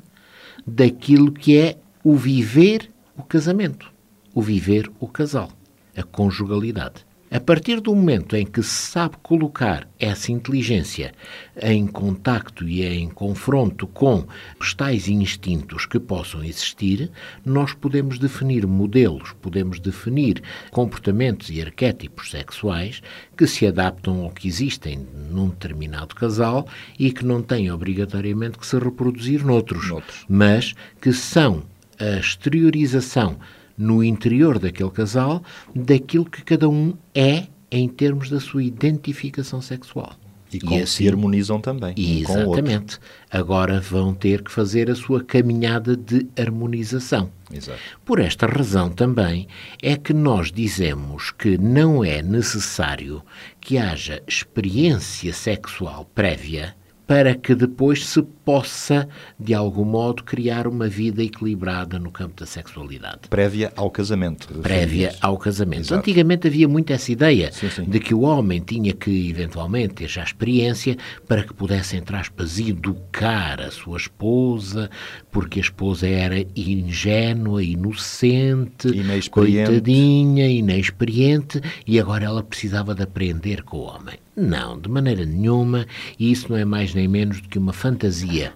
daquilo 0.67 1.33
que 1.33 1.57
é 1.57 1.79
o 2.03 2.17
viver 2.17 2.91
o 3.17 3.23
casamento, 3.23 3.91
o 4.35 4.43
viver 4.43 4.91
o 5.01 5.09
casal, 5.09 5.49
a 5.97 6.03
conjugalidade. 6.03 7.07
A 7.35 7.41
partir 7.41 7.81
do 7.81 7.93
momento 7.93 8.37
em 8.37 8.47
que 8.47 8.63
se 8.63 8.93
sabe 8.93 9.17
colocar 9.21 9.89
essa 9.99 10.31
inteligência 10.31 11.13
em 11.61 11.85
contacto 11.85 12.63
e 12.69 12.87
em 12.87 13.09
confronto 13.09 13.89
com 13.89 14.25
os 14.61 14.73
tais 14.73 15.09
instintos 15.09 15.85
que 15.85 15.99
possam 15.99 16.45
existir, 16.45 17.11
nós 17.45 17.75
podemos 17.75 18.21
definir 18.21 18.69
modelos, 18.69 19.35
podemos 19.43 19.81
definir 19.81 20.41
comportamentos 20.71 21.51
e 21.51 21.61
arquétipos 21.61 22.31
sexuais 22.31 23.03
que 23.37 23.49
se 23.49 23.67
adaptam 23.67 24.23
ao 24.23 24.31
que 24.31 24.47
existem 24.47 25.05
num 25.29 25.49
determinado 25.49 26.15
casal 26.15 26.69
e 26.97 27.11
que 27.11 27.25
não 27.25 27.43
têm 27.43 27.69
obrigatoriamente 27.69 28.59
que 28.59 28.67
se 28.67 28.79
reproduzir 28.79 29.45
noutros, 29.45 29.89
noutros. 29.89 30.25
mas 30.29 30.73
que 31.01 31.13
são 31.13 31.65
a 31.99 32.21
exteriorização 32.21 33.41
no 33.77 34.03
interior 34.03 34.59
daquele 34.59 34.91
casal 34.91 35.43
daquilo 35.75 36.25
que 36.25 36.43
cada 36.43 36.69
um 36.69 36.95
é 37.15 37.49
em 37.71 37.89
termos 37.89 38.31
da 38.31 38.39
sua 38.39 38.63
identificação 38.63 39.61
sexual. 39.61 40.15
E 40.53 40.61
como 40.61 40.75
e 40.75 40.83
assim, 40.83 41.05
se 41.05 41.09
harmonizam 41.09 41.61
também. 41.61 41.95
Exatamente. 41.97 42.99
Agora 43.29 43.81
vão 43.81 44.15
ter 44.15 44.43
que 44.43 44.53
fazer 44.53 44.89
a 44.89 44.95
sua 44.95 45.25
caminhada 45.25 45.97
de 45.97 46.29
harmonização. 46.39 47.31
Exato. 47.53 47.81
Por 48.05 48.21
esta 48.21 48.47
razão 48.47 48.89
também 48.89 49.49
é 49.83 49.97
que 49.97 50.13
nós 50.13 50.53
dizemos 50.53 51.33
que 51.33 51.59
não 51.59 52.05
é 52.05 52.23
necessário 52.23 53.21
que 53.61 53.77
haja 53.79 54.23
experiência 54.29 55.33
sexual 55.33 56.09
prévia 56.15 56.77
para 57.07 57.35
que 57.35 57.55
depois 57.55 58.07
se 58.07 58.23
possa, 58.45 59.09
de 59.39 59.53
algum 59.55 59.85
modo, 59.85 60.23
criar 60.23 60.67
uma 60.67 60.89
vida 60.89 61.23
equilibrada 61.23 61.99
no 61.99 62.11
campo 62.11 62.41
da 62.41 62.47
sexualidade. 62.47 63.29
Prévia 63.29 63.73
ao 63.77 63.91
casamento. 63.91 64.49
Prévia 64.61 65.15
ao 65.21 65.37
casamento. 65.37 65.83
Exato. 65.83 66.01
Antigamente 66.01 66.47
havia 66.47 66.69
muito 66.69 66.93
essa 66.93 67.13
ideia 67.13 67.51
sim, 67.53 67.69
sim. 67.69 67.85
de 67.85 68.01
que 68.01 68.15
o 68.15 68.21
homem 68.21 68.61
tinha 68.61 68.93
que, 68.93 69.29
eventualmente, 69.29 69.95
ter 69.95 70.09
já 70.09 70.23
experiência 70.23 70.97
para 71.29 71.43
que 71.43 71.53
pudesse, 71.53 71.97
entre 71.97 72.17
aspas, 72.17 72.59
educar 72.59 73.61
a 73.61 73.71
sua 73.71 73.99
esposa, 73.99 74.91
porque 75.31 75.59
a 75.59 75.63
esposa 75.63 76.09
era 76.09 76.45
ingênua, 76.57 77.63
inocente, 77.63 78.89
inexperiente. 78.89 79.71
coitadinha, 79.71 80.49
inexperiente, 80.49 81.61
e 81.87 82.01
agora 82.01 82.25
ela 82.25 82.43
precisava 82.43 82.95
de 82.95 83.03
aprender 83.03 83.63
com 83.63 83.79
o 83.79 83.83
homem. 83.83 84.19
Não, 84.37 84.79
de 84.79 84.89
maneira 84.89 85.25
nenhuma, 85.25 85.87
e 86.19 86.33
isso 86.33 86.49
não 86.51 86.57
é 86.57 86.65
mais 86.65 86.93
nem 86.93 87.07
menos 87.07 87.41
do 87.41 87.49
que 87.49 87.59
uma 87.59 87.73
fantasia 87.73 88.53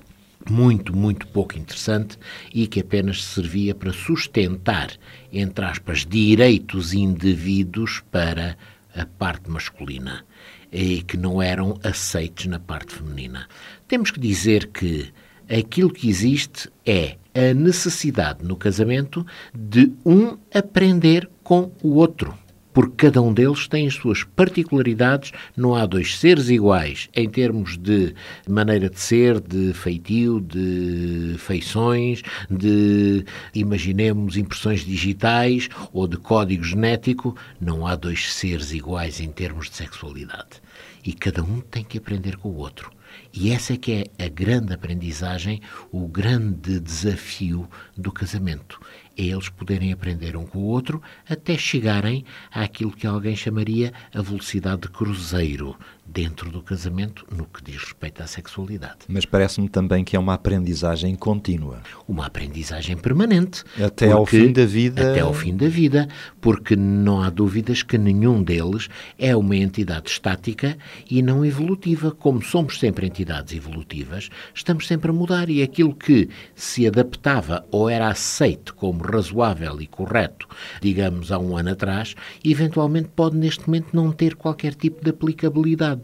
muito, 0.50 0.96
muito 0.96 1.26
pouco 1.28 1.56
interessante 1.56 2.18
e 2.52 2.66
que 2.66 2.80
apenas 2.80 3.22
servia 3.22 3.74
para 3.74 3.92
sustentar, 3.92 4.90
entre 5.32 5.64
aspas, 5.64 6.04
direitos 6.04 6.92
indevidos 6.92 8.02
para 8.10 8.56
a 8.94 9.06
parte 9.06 9.50
masculina 9.50 10.24
e 10.72 11.02
que 11.02 11.16
não 11.16 11.40
eram 11.40 11.78
aceitos 11.84 12.46
na 12.46 12.58
parte 12.58 12.94
feminina. 12.94 13.46
Temos 13.86 14.10
que 14.10 14.20
dizer 14.20 14.66
que 14.68 15.12
aquilo 15.48 15.92
que 15.92 16.08
existe 16.08 16.68
é 16.84 17.16
a 17.34 17.54
necessidade 17.54 18.44
no 18.44 18.56
casamento 18.56 19.24
de 19.54 19.92
um 20.04 20.36
aprender 20.52 21.28
com 21.42 21.70
o 21.82 21.94
outro 21.94 22.36
porque 22.78 23.08
cada 23.08 23.20
um 23.20 23.34
deles 23.34 23.66
tem 23.66 23.88
as 23.88 23.94
suas 23.94 24.22
particularidades, 24.22 25.32
não 25.56 25.74
há 25.74 25.84
dois 25.84 26.16
seres 26.16 26.48
iguais 26.48 27.08
em 27.12 27.28
termos 27.28 27.76
de 27.76 28.14
maneira 28.48 28.88
de 28.88 29.00
ser, 29.00 29.40
de 29.40 29.72
feitio, 29.74 30.40
de 30.40 31.34
feições, 31.38 32.22
de, 32.48 33.24
imaginemos, 33.52 34.36
impressões 34.36 34.84
digitais 34.84 35.68
ou 35.92 36.06
de 36.06 36.18
código 36.18 36.62
genético, 36.62 37.36
não 37.60 37.84
há 37.84 37.96
dois 37.96 38.32
seres 38.32 38.70
iguais 38.70 39.18
em 39.18 39.32
termos 39.32 39.68
de 39.68 39.74
sexualidade. 39.74 40.62
E 41.04 41.12
cada 41.12 41.42
um 41.42 41.60
tem 41.60 41.82
que 41.82 41.98
aprender 41.98 42.36
com 42.36 42.50
o 42.50 42.58
outro. 42.58 42.92
E 43.34 43.50
essa 43.50 43.72
é 43.72 43.76
que 43.76 43.92
é 44.18 44.24
a 44.24 44.28
grande 44.28 44.72
aprendizagem, 44.72 45.60
o 45.90 46.06
grande 46.06 46.78
desafio 46.78 47.68
do 47.96 48.12
casamento 48.12 48.80
é 49.18 49.24
eles 49.24 49.48
poderem 49.48 49.92
aprender 49.92 50.36
um 50.36 50.46
com 50.46 50.58
o 50.58 50.66
outro 50.66 51.02
até 51.28 51.58
chegarem 51.58 52.24
àquilo 52.52 52.92
que 52.92 53.06
alguém 53.06 53.34
chamaria 53.34 53.92
a 54.14 54.22
velocidade 54.22 54.82
de 54.82 54.88
cruzeiro 54.88 55.76
dentro 56.08 56.50
do 56.50 56.62
casamento 56.62 57.26
no 57.30 57.44
que 57.44 57.62
diz 57.62 57.82
respeito 57.82 58.22
à 58.22 58.26
sexualidade. 58.26 58.98
Mas 59.06 59.24
parece-me 59.24 59.68
também 59.68 60.02
que 60.02 60.16
é 60.16 60.18
uma 60.18 60.34
aprendizagem 60.34 61.14
contínua. 61.14 61.82
Uma 62.08 62.26
aprendizagem 62.26 62.96
permanente. 62.96 63.62
Até 63.80 64.10
ao 64.10 64.24
fim 64.24 64.52
da 64.52 64.64
vida. 64.64 65.10
Até 65.10 65.20
ao 65.20 65.34
fim 65.34 65.56
da 65.56 65.68
vida, 65.68 66.08
porque 66.40 66.74
não 66.74 67.22
há 67.22 67.30
dúvidas 67.30 67.82
que 67.82 67.98
nenhum 67.98 68.42
deles 68.42 68.88
é 69.18 69.36
uma 69.36 69.56
entidade 69.56 70.10
estática 70.10 70.76
e 71.10 71.22
não 71.22 71.44
evolutiva. 71.44 72.10
Como 72.10 72.42
somos 72.42 72.78
sempre 72.78 73.06
entidades 73.06 73.54
evolutivas, 73.54 74.30
estamos 74.54 74.86
sempre 74.86 75.10
a 75.10 75.14
mudar 75.14 75.50
e 75.50 75.62
aquilo 75.62 75.94
que 75.94 76.28
se 76.54 76.86
adaptava 76.86 77.64
ou 77.70 77.88
era 77.88 78.08
aceito 78.08 78.74
como 78.74 79.02
razoável 79.02 79.80
e 79.80 79.86
correto, 79.86 80.48
digamos, 80.80 81.30
há 81.30 81.38
um 81.38 81.56
ano 81.56 81.70
atrás, 81.70 82.14
eventualmente 82.44 83.08
pode 83.14 83.36
neste 83.36 83.66
momento 83.66 83.94
não 83.94 84.10
ter 84.10 84.34
qualquer 84.34 84.74
tipo 84.74 85.04
de 85.04 85.10
aplicabilidade. 85.10 85.97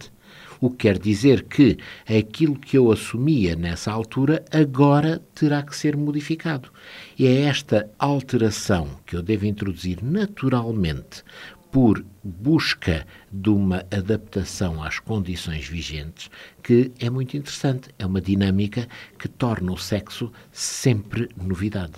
O 0.64 0.70
que 0.70 0.76
quer 0.78 0.98
dizer 0.98 1.42
que 1.42 1.76
aquilo 2.08 2.58
que 2.58 2.78
eu 2.78 2.90
assumia 2.90 3.54
nessa 3.54 3.92
altura 3.92 4.42
agora 4.50 5.20
terá 5.34 5.62
que 5.62 5.76
ser 5.76 5.94
modificado. 5.94 6.70
E 7.18 7.26
é 7.26 7.42
esta 7.42 7.90
alteração 7.98 8.88
que 9.04 9.14
eu 9.14 9.22
devo 9.22 9.44
introduzir 9.44 10.02
naturalmente 10.02 11.22
por 11.70 12.02
busca 12.24 13.06
de 13.30 13.50
uma 13.50 13.84
adaptação 13.92 14.82
às 14.82 14.98
condições 14.98 15.68
vigentes, 15.68 16.30
que 16.62 16.90
é 16.98 17.10
muito 17.10 17.36
interessante. 17.36 17.90
É 17.98 18.06
uma 18.06 18.22
dinâmica 18.22 18.88
que 19.18 19.28
torna 19.28 19.70
o 19.70 19.76
sexo 19.76 20.32
sempre 20.50 21.28
novidade. 21.36 21.92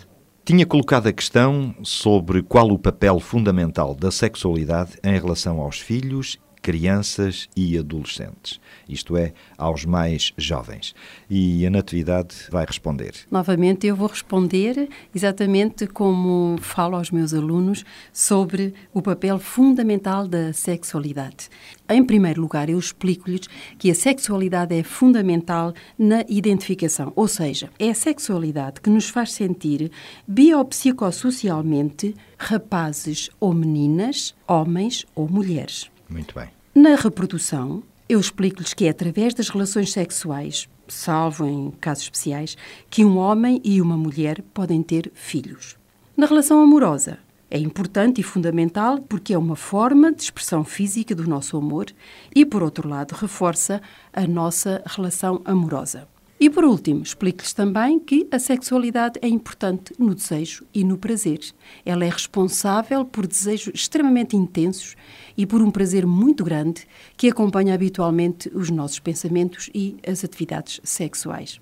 Tinha 0.45 0.67
colocado 0.67 1.07
a 1.07 1.13
questão 1.13 1.73
sobre 1.85 2.43
qual 2.43 2.69
o 2.71 2.79
papel 2.81 3.21
fundamental 3.21 3.95
da 3.95 4.11
sexualidade 4.11 4.93
em 5.05 5.13
relação 5.21 5.61
aos 5.61 5.79
filhos 5.79 6.37
crianças 6.67 7.49
e 7.55 7.79
adolescentes, 7.79 8.61
isto 8.89 9.17
é, 9.17 9.33
aos 9.57 9.85
mais 9.85 10.33
jovens. 10.37 10.97
E 11.31 11.65
a 11.65 11.71
Natividade 11.71 12.35
vai 12.51 12.67
responder. 12.67 13.13
Novamente, 13.31 13.87
eu 13.87 13.95
vou 13.95 14.09
responder 14.09 14.89
exatamente 15.15 15.87
como 15.87 16.57
falo 16.61 16.97
aos 16.97 17.13
meus 17.13 17.33
alunos 17.33 17.85
sobre 18.13 18.75
o 18.93 19.01
papel 19.01 19.39
fundamental 19.39 20.27
da 20.27 20.53
sexualidade. 20.53 21.49
Em 21.89 22.05
primeiro 22.05 22.41
lugar, 22.41 22.69
eu 22.69 22.81
explico-lhes 22.81 23.49
que 23.79 23.89
a 23.89 23.95
sexualidade 23.95 24.77
é 24.77 24.83
fundamental 24.83 25.73
na 25.97 26.25
identificação, 26.29 27.13
ou 27.15 27.29
seja, 27.29 27.71
é 27.79 27.91
a 27.91 27.95
sexualidade 27.95 28.81
que 28.81 28.91
nos 28.91 29.09
faz 29.09 29.31
sentir 29.31 29.89
biopsicossocialmente 30.27 32.13
rapazes 32.37 33.31
ou 33.39 33.55
meninas, 33.55 34.35
homens 34.49 35.07
ou 35.15 35.29
mulheres. 35.29 35.89
Muito 36.11 36.35
bem. 36.35 36.56
Na 36.78 36.95
reprodução, 36.95 37.83
eu 38.06 38.21
explico-lhes 38.21 38.75
que 38.75 38.85
é 38.85 38.90
através 38.90 39.33
das 39.33 39.49
relações 39.49 39.90
sexuais, 39.90 40.68
salvo 40.87 41.47
em 41.47 41.71
casos 41.80 42.02
especiais, 42.02 42.54
que 42.90 43.02
um 43.02 43.16
homem 43.16 43.62
e 43.64 43.80
uma 43.80 43.97
mulher 43.97 44.42
podem 44.52 44.83
ter 44.83 45.11
filhos. 45.14 45.78
Na 46.14 46.26
relação 46.26 46.61
amorosa, 46.61 47.18
é 47.50 47.59
importante 47.59 48.21
e 48.21 48.23
fundamental 48.23 48.99
porque 48.99 49.33
é 49.33 49.38
uma 49.38 49.56
forma 49.56 50.12
de 50.12 50.21
expressão 50.21 50.64
física 50.64 51.14
do 51.14 51.26
nosso 51.26 51.56
amor 51.56 51.87
e, 52.35 52.45
por 52.45 52.62
outro 52.62 52.87
lado, 52.87 53.14
reforça 53.14 53.80
a 54.12 54.26
nossa 54.26 54.83
relação 54.85 55.40
amorosa. 55.47 56.06
E 56.38 56.50
por 56.50 56.66
último, 56.66 57.02
explico-lhes 57.02 57.55
também 57.55 57.99
que 57.99 58.28
a 58.31 58.38
sexualidade 58.38 59.19
é 59.23 59.28
importante 59.28 59.95
no 59.99 60.14
desejo 60.14 60.66
e 60.75 60.85
no 60.85 60.99
prazer. 60.99 61.40
Ela 61.85 62.05
é 62.05 62.11
responsável 62.11 63.07
por 63.07 63.26
desejos 63.26 63.75
extremamente 63.75 64.37
intensos 64.37 64.97
e 65.35 65.47
por 65.47 65.62
um 65.62 65.71
prazer 65.71 66.07
muito 66.07 66.45
grande 66.45 66.87
que 67.16 67.31
acompanha 67.31 67.73
habitualmente 67.73 68.50
os 68.55 68.69
nossos 68.69 68.99
pensamentos 68.99 69.71
e 69.75 69.97
as 70.07 70.25
atividades 70.25 70.78
sexuais. 70.85 71.59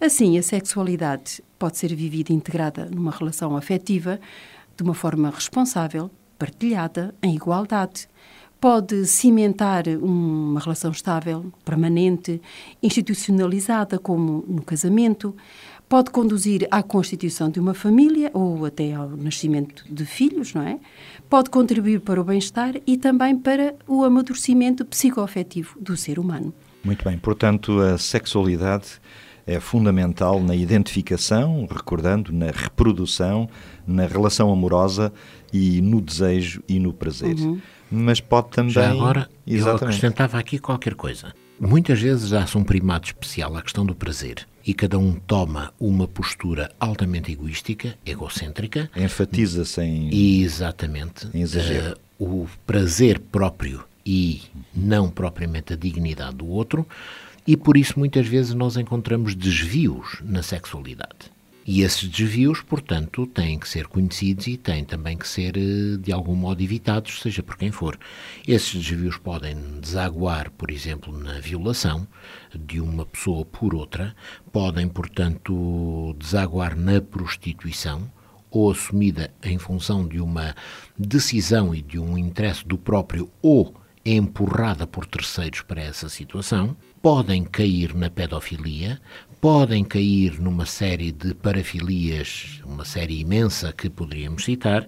Assim, 0.00 0.36
a 0.36 0.42
sexualidade 0.42 1.40
pode 1.56 1.78
ser 1.78 1.94
vivida 1.94 2.32
integrada 2.32 2.86
numa 2.86 3.12
relação 3.12 3.56
afetiva 3.56 4.18
de 4.76 4.82
uma 4.82 4.94
forma 4.94 5.30
responsável, 5.30 6.10
partilhada, 6.36 7.14
em 7.22 7.36
igualdade 7.36 8.08
pode 8.60 9.06
cimentar 9.06 9.86
uma 9.88 10.60
relação 10.60 10.90
estável, 10.90 11.52
permanente, 11.64 12.40
institucionalizada, 12.82 13.98
como 13.98 14.44
no 14.48 14.62
casamento, 14.62 15.34
pode 15.88 16.10
conduzir 16.10 16.66
à 16.70 16.82
constituição 16.82 17.48
de 17.48 17.60
uma 17.60 17.74
família 17.74 18.30
ou 18.34 18.64
até 18.64 18.92
ao 18.92 19.10
nascimento 19.10 19.84
de 19.88 20.04
filhos, 20.04 20.54
não 20.54 20.62
é? 20.62 20.78
Pode 21.28 21.50
contribuir 21.50 22.00
para 22.00 22.20
o 22.20 22.24
bem-estar 22.24 22.74
e 22.86 22.96
também 22.96 23.36
para 23.36 23.74
o 23.86 24.02
amadurecimento 24.02 24.84
psicoafetivo 24.84 25.78
do 25.80 25.96
ser 25.96 26.18
humano. 26.18 26.52
Muito 26.82 27.04
bem, 27.04 27.18
portanto, 27.18 27.80
a 27.80 27.98
sexualidade 27.98 29.00
é 29.46 29.60
fundamental 29.60 30.40
na 30.40 30.56
identificação, 30.56 31.68
recordando, 31.70 32.32
na 32.32 32.46
reprodução, 32.46 33.48
na 33.86 34.06
relação 34.06 34.52
amorosa 34.52 35.12
e 35.52 35.80
no 35.80 36.00
desejo 36.00 36.62
e 36.68 36.80
no 36.80 36.92
prazer. 36.92 37.36
Uhum 37.36 37.60
mas 37.90 38.20
pode 38.20 38.48
também. 38.48 38.72
Já 38.72 38.90
agora, 38.90 39.28
Exatamente. 39.46 39.82
eu 39.82 39.88
acrescentava 39.88 40.38
aqui 40.38 40.58
qualquer 40.58 40.94
coisa. 40.94 41.34
Muitas 41.58 42.00
vezes 42.00 42.30
dá-se 42.30 42.56
um 42.58 42.64
primado 42.64 43.06
especial 43.06 43.56
à 43.56 43.62
questão 43.62 43.84
do 43.86 43.94
prazer 43.94 44.46
e 44.66 44.74
cada 44.74 44.98
um 44.98 45.14
toma 45.14 45.72
uma 45.80 46.06
postura 46.06 46.70
altamente 46.78 47.32
egoística, 47.32 47.96
egocêntrica. 48.04 48.90
Enfatiza-se 48.94 49.80
em. 49.80 50.42
Exatamente. 50.42 51.28
Em 51.32 51.42
exagero. 51.42 51.96
Uh, 52.18 52.42
o 52.42 52.48
prazer 52.66 53.18
próprio 53.18 53.84
e 54.04 54.42
não 54.74 55.10
propriamente 55.10 55.72
a 55.72 55.76
dignidade 55.76 56.36
do 56.36 56.46
outro, 56.46 56.86
e 57.46 57.56
por 57.56 57.76
isso 57.76 57.98
muitas 57.98 58.26
vezes 58.26 58.54
nós 58.54 58.76
encontramos 58.76 59.34
desvios 59.34 60.20
na 60.24 60.42
sexualidade. 60.42 61.35
E 61.66 61.82
esses 61.82 62.08
desvios, 62.08 62.62
portanto, 62.62 63.26
têm 63.26 63.58
que 63.58 63.68
ser 63.68 63.88
conhecidos 63.88 64.46
e 64.46 64.56
têm 64.56 64.84
também 64.84 65.16
que 65.16 65.26
ser, 65.26 65.56
eh, 65.56 65.96
de 65.98 66.12
algum 66.12 66.36
modo, 66.36 66.62
evitados, 66.62 67.20
seja 67.20 67.42
por 67.42 67.56
quem 67.56 67.72
for. 67.72 67.98
Esses 68.46 68.72
desvios 68.72 69.18
podem 69.18 69.80
desaguar, 69.80 70.52
por 70.52 70.70
exemplo, 70.70 71.12
na 71.18 71.40
violação 71.40 72.06
de 72.54 72.80
uma 72.80 73.04
pessoa 73.04 73.44
por 73.44 73.74
outra, 73.74 74.14
podem, 74.52 74.86
portanto, 74.86 76.14
desaguar 76.16 76.76
na 76.76 77.00
prostituição, 77.00 78.08
ou 78.48 78.70
assumida 78.70 79.34
em 79.42 79.58
função 79.58 80.06
de 80.06 80.20
uma 80.20 80.54
decisão 80.96 81.74
e 81.74 81.82
de 81.82 81.98
um 81.98 82.16
interesse 82.16 82.64
do 82.64 82.78
próprio, 82.78 83.28
ou 83.42 83.74
empurrada 84.04 84.86
por 84.86 85.04
terceiros 85.04 85.62
para 85.62 85.82
essa 85.82 86.08
situação, 86.08 86.76
podem 87.02 87.44
cair 87.44 87.92
na 87.94 88.08
pedofilia, 88.08 89.00
podem 89.40 89.84
cair 89.84 90.40
numa 90.40 90.66
série 90.66 91.12
de 91.12 91.34
parafilias, 91.34 92.60
uma 92.64 92.84
série 92.84 93.20
imensa 93.20 93.72
que 93.72 93.88
poderíamos 93.88 94.44
citar, 94.44 94.86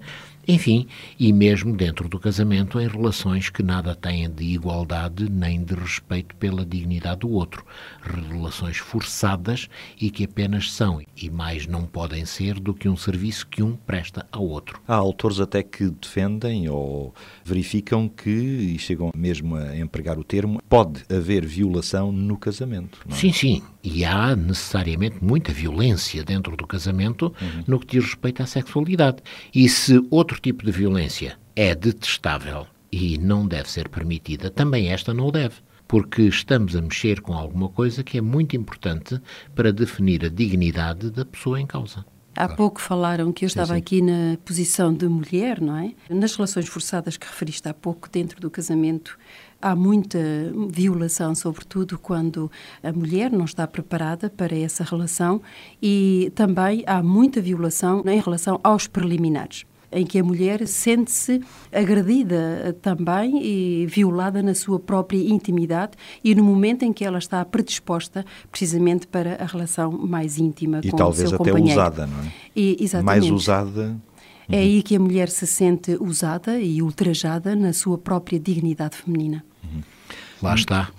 enfim, 0.48 0.86
e 1.20 1.30
mesmo 1.30 1.76
dentro 1.76 2.08
do 2.08 2.18
casamento 2.18 2.80
em 2.80 2.88
relações 2.88 3.50
que 3.50 3.62
nada 3.62 3.94
têm 3.94 4.30
de 4.30 4.44
igualdade 4.44 5.30
nem 5.30 5.62
de 5.62 5.74
respeito 5.74 6.34
pela 6.36 6.64
dignidade 6.64 7.20
do 7.20 7.30
outro, 7.30 7.66
relações 8.02 8.78
forçadas 8.78 9.68
e 10.00 10.10
que 10.10 10.24
apenas 10.24 10.72
são 10.72 11.02
e 11.14 11.28
mais 11.28 11.66
não 11.66 11.84
podem 11.84 12.24
ser 12.24 12.58
do 12.58 12.72
que 12.72 12.88
um 12.88 12.96
serviço 12.96 13.46
que 13.46 13.62
um 13.62 13.76
presta 13.76 14.26
ao 14.32 14.42
outro. 14.42 14.80
Há 14.88 14.94
autores 14.94 15.38
até 15.38 15.62
que 15.62 15.90
defendem 15.90 16.66
ou 16.66 17.14
verificam 17.44 18.08
que, 18.08 18.30
e 18.30 18.78
chegam 18.78 19.12
mesmo 19.14 19.54
a 19.54 19.76
empregar 19.76 20.18
o 20.18 20.24
termo, 20.24 20.62
pode 20.66 21.02
haver 21.14 21.44
violação 21.44 22.10
no 22.10 22.38
casamento. 22.38 23.00
É? 23.06 23.12
Sim, 23.12 23.32
sim, 23.34 23.62
e 23.90 24.04
há 24.04 24.36
necessariamente 24.36 25.16
muita 25.22 25.50
violência 25.50 26.22
dentro 26.22 26.56
do 26.56 26.66
casamento 26.66 27.34
uhum. 27.40 27.64
no 27.66 27.80
que 27.80 27.86
diz 27.86 28.04
respeito 28.04 28.42
à 28.42 28.46
sexualidade. 28.46 29.22
E 29.54 29.68
se 29.68 30.04
outro 30.10 30.38
tipo 30.40 30.64
de 30.64 30.70
violência 30.70 31.38
é 31.56 31.74
detestável 31.74 32.66
e 32.92 33.16
não 33.16 33.46
deve 33.46 33.70
ser 33.70 33.88
permitida, 33.88 34.50
também 34.50 34.90
esta 34.90 35.14
não 35.14 35.26
o 35.26 35.32
deve. 35.32 35.56
Porque 35.86 36.22
estamos 36.22 36.76
a 36.76 36.82
mexer 36.82 37.22
com 37.22 37.32
alguma 37.32 37.70
coisa 37.70 38.04
que 38.04 38.18
é 38.18 38.20
muito 38.20 38.54
importante 38.54 39.18
para 39.54 39.72
definir 39.72 40.22
a 40.22 40.28
dignidade 40.28 41.10
da 41.10 41.24
pessoa 41.24 41.58
em 41.58 41.66
causa. 41.66 42.04
Há 42.36 42.48
pouco 42.48 42.80
falaram 42.80 43.32
que 43.32 43.44
eu 43.44 43.48
estava 43.48 43.68
sim, 43.68 43.74
sim. 43.74 43.78
aqui 43.78 44.02
na 44.02 44.36
posição 44.44 44.94
de 44.94 45.08
mulher, 45.08 45.60
não 45.60 45.76
é? 45.76 45.92
Nas 46.08 46.36
relações 46.36 46.68
forçadas 46.68 47.16
que 47.16 47.26
referiste 47.26 47.68
há 47.68 47.74
pouco, 47.74 48.08
dentro 48.08 48.40
do 48.40 48.48
casamento, 48.48 49.18
há 49.60 49.74
muita 49.74 50.18
violação, 50.68 51.34
sobretudo 51.34 51.98
quando 51.98 52.50
a 52.82 52.92
mulher 52.92 53.30
não 53.30 53.44
está 53.44 53.66
preparada 53.66 54.30
para 54.30 54.56
essa 54.56 54.84
relação, 54.84 55.40
e 55.82 56.32
também 56.34 56.84
há 56.86 57.02
muita 57.02 57.40
violação 57.40 58.02
em 58.06 58.20
relação 58.20 58.60
aos 58.62 58.86
preliminares 58.86 59.64
em 59.90 60.04
que 60.04 60.18
a 60.18 60.24
mulher 60.24 60.66
sente-se 60.66 61.40
agredida 61.72 62.76
também 62.82 63.42
e 63.42 63.86
violada 63.86 64.42
na 64.42 64.54
sua 64.54 64.78
própria 64.78 65.18
intimidade 65.18 65.92
e 66.22 66.34
no 66.34 66.44
momento 66.44 66.84
em 66.84 66.92
que 66.92 67.04
ela 67.04 67.18
está 67.18 67.44
predisposta 67.44 68.24
precisamente 68.50 69.06
para 69.06 69.42
a 69.42 69.46
relação 69.46 69.90
mais 69.90 70.38
íntima 70.38 70.80
e 70.84 70.90
com 70.90 71.02
o 71.02 71.12
seu 71.12 71.38
companheiro. 71.38 71.70
E 71.70 71.72
talvez 71.72 71.72
até 71.72 71.72
usada, 71.72 72.06
não 72.06 72.20
é? 72.20 72.32
E, 72.54 72.76
exatamente. 72.80 73.20
Mais 73.20 73.30
usada. 73.30 73.96
É 74.50 74.58
aí 74.58 74.82
que 74.82 74.96
a 74.96 74.98
mulher 74.98 75.28
se 75.28 75.46
sente 75.46 75.96
usada 76.00 76.58
e 76.58 76.80
ultrajada 76.80 77.54
na 77.54 77.72
sua 77.72 77.98
própria 77.98 78.40
dignidade 78.40 78.96
feminina. 78.96 79.44
Uhum. 79.62 79.82
Lá 80.42 80.54
está. 80.54 80.90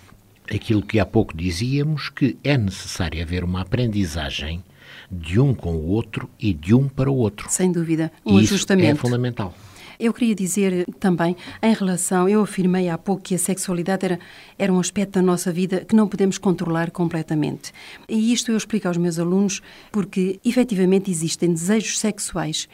Aquilo 0.52 0.82
que 0.82 1.00
há 1.00 1.06
pouco 1.06 1.36
dizíamos, 1.36 2.10
que 2.10 2.38
é 2.44 2.58
necessário 2.58 3.22
haver 3.22 3.44
uma 3.44 3.62
aprendizagem 3.62 4.64
de 5.12 5.40
um 5.40 5.54
com 5.54 5.76
o 5.76 5.88
outro 5.88 6.30
e 6.40 6.54
de 6.54 6.74
um 6.76 6.88
para 6.88 7.10
o 7.10 7.16
outro. 7.16 7.48
Sem 7.50 7.72
dúvida. 7.72 8.12
Um 8.26 8.40
Isso 8.40 8.54
ajustamento. 8.54 8.92
é 8.92 8.96
fundamental. 8.96 9.56
Eu 10.00 10.14
queria 10.14 10.34
dizer 10.34 10.86
também, 10.98 11.36
em 11.62 11.74
relação, 11.74 12.30
eu 12.30 12.42
afirmei 12.42 12.88
há 12.88 12.98
pouco 12.98 13.22
que 13.22 13.36
a 13.36 13.38
sexualidade 13.38 14.06
era, 14.06 14.20
era 14.58 14.72
um 14.72 14.80
aspecto 14.80 15.14
da 15.14 15.22
nossa 15.22 15.52
vida 15.52 15.84
que 15.84 15.94
não 15.94 16.08
podemos 16.08 16.38
controlar 16.38 16.90
completamente. 16.90 17.74
E 18.08 18.32
isto 18.32 18.50
eu 18.50 18.56
explico 18.56 18.88
aos 18.88 18.96
meus 18.96 19.20
alunos 19.20 19.62
porque, 19.92 20.40
efetivamente, 20.46 21.12
existem 21.12 21.52
desejos 21.52 22.00
sexuais 22.00 22.70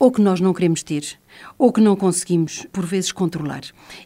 ou 0.00 0.10
que 0.10 0.22
nós 0.22 0.40
não 0.40 0.54
queremos 0.54 0.82
ter, 0.82 1.04
ou 1.58 1.70
que 1.70 1.80
não 1.80 1.94
conseguimos, 1.94 2.66
por 2.72 2.86
vezes, 2.86 3.12
controlar. 3.12 3.60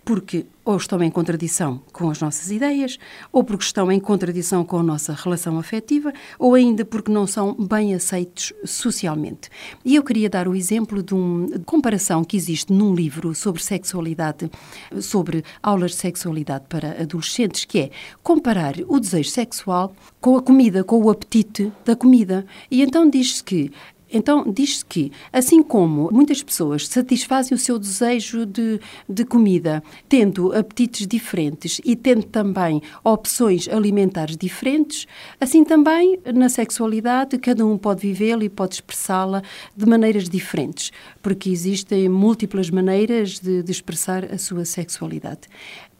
Porque 0.05 0.45
ou 0.65 0.77
estão 0.77 1.03
em 1.03 1.11
contradição 1.11 1.83
com 1.93 2.11
as 2.11 2.21
nossas 2.21 2.51
ideias, 2.51 2.99
ou 3.31 3.45
porque 3.45 3.65
estão 3.65 3.93
em 3.93 4.01
contradição 4.01 4.65
com 4.65 4.79
a 4.79 4.83
nossa 4.83 5.13
relação 5.13 5.59
afetiva, 5.59 6.13
ou 6.39 6.55
ainda 6.55 6.85
porque 6.85 7.13
não 7.13 7.27
são 7.27 7.55
bem 7.55 7.95
aceitos 7.95 8.53
socialmente. 8.65 9.51
E 9.85 9.95
eu 9.95 10.03
queria 10.03 10.31
dar 10.31 10.49
o 10.49 10.55
exemplo 10.55 11.03
de 11.03 11.15
uma 11.15 11.59
comparação 11.61 12.25
que 12.25 12.37
existe 12.37 12.73
num 12.73 12.95
livro 12.95 13.35
sobre 13.35 13.63
sexualidade, 13.63 14.51
sobre 15.01 15.45
aulas 15.63 15.91
de 15.93 15.99
sexualidade 15.99 16.65
para 16.69 17.03
adolescentes, 17.03 17.67
que 17.67 17.79
é 17.79 17.91
comparar 18.23 18.75
o 18.89 18.99
desejo 18.99 19.31
sexual 19.31 19.95
com 20.21 20.37
a 20.37 20.43
comida, 20.43 20.83
com 20.83 20.99
o 20.99 21.11
apetite 21.11 21.71
da 21.85 21.95
comida. 21.95 22.47
E 22.71 22.83
então 22.83 23.09
diz-se 23.09 23.45
que 23.45 23.71
Então, 24.15 24.45
diz-se 24.51 24.85
que, 24.85 25.11
assim 25.33 25.61
como 25.61 26.09
muitas 26.13 26.41
pessoas 26.41 26.87
satisfazem 26.87 27.57
o 27.57 27.59
seu 27.59 27.81
desejo 27.81 28.47
de, 28.47 28.81
de 29.09 29.25
comida, 29.25 29.83
tendo 30.09 30.57
apetites 30.57 31.05
diferentes 31.05 31.81
e 31.85 31.97
tendo 31.97 32.23
também 32.23 32.81
opções 33.03 33.69
alimentares 33.69 34.37
diferentes, 34.37 35.09
assim 35.41 35.65
também 35.65 36.21
na 36.33 36.49
sexualidade, 36.49 37.37
cada 37.39 37.67
um 37.67 37.77
pode 37.77 38.03
vivê-la 38.03 38.45
e 38.45 38.49
pode 38.49 38.75
expressá-la 38.75 39.43
de 39.77 39.85
maneiras 39.85 40.29
diferentes, 40.29 40.93
porque 41.21 41.51
existem 41.51 42.09
múltiplas 42.09 42.71
maneiras 42.71 43.41
de, 43.41 43.65
de 43.65 43.73
expressar 43.73 44.33
a 44.33 44.39
sua 44.39 44.65
sexualidade. 44.65 45.49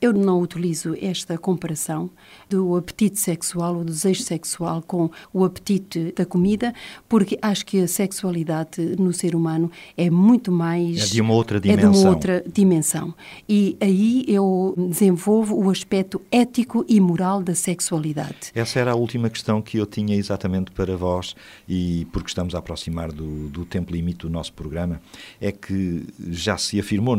Eu 0.05 0.13
não 0.13 0.43
utilizo 0.43 0.95
esta 1.01 1.39
comparação 1.39 2.11
do 2.51 2.77
apetite 2.77 3.19
sexual, 3.19 3.79
o 3.79 3.85
desejo 3.87 4.23
sexual 4.23 4.83
com 4.83 5.11
o 5.33 5.47
apetite 5.47 6.13
da 6.15 6.27
comida, 6.27 6.75
porque 7.09 7.39
acho 7.41 7.65
que 7.65 7.81
a 7.81 7.89
sexualidade 7.89 8.97
no 8.99 9.15
ser 9.15 9.35
humano 9.35 9.71
é 9.97 10.11
muito 10.11 10.53
mais. 10.53 11.05
É 11.05 11.15
de 11.15 11.23
uma 11.23 11.33
outra 11.33 11.59
dimensão. 11.59 11.89
É 11.89 11.91
de 11.91 11.99
uma 11.99 12.11
outra 12.11 12.45
dimensão. 12.47 13.15
E 13.49 13.79
aí 13.81 14.27
eu 14.29 14.75
desenvolvo 14.77 15.57
o 15.57 15.71
aspecto 15.71 16.21
ético 16.31 16.85
e 16.87 17.01
moral 17.01 17.43
da 17.43 17.55
sexualidade. 17.55 18.53
Essa 18.55 18.81
era 18.81 18.93
a 18.93 18.95
última 18.95 19.31
questão 19.31 19.63
que 19.63 19.79
eu 19.79 19.87
tinha 19.87 20.15
exatamente 20.15 20.71
para 20.71 20.99
vós, 20.99 21.35
e 21.67 22.07
porque 22.13 22.29
estamos 22.29 22.55
a 22.55 22.59
aproximar 22.59 23.11
do, 23.11 23.49
do 23.49 23.65
tempo 23.65 23.91
limite 23.91 24.19
do 24.19 24.29
nosso 24.29 24.53
programa, 24.53 25.01
é 25.41 25.51
que 25.51 26.05
já 26.29 26.59
se 26.59 26.79
afirmou 26.79 27.17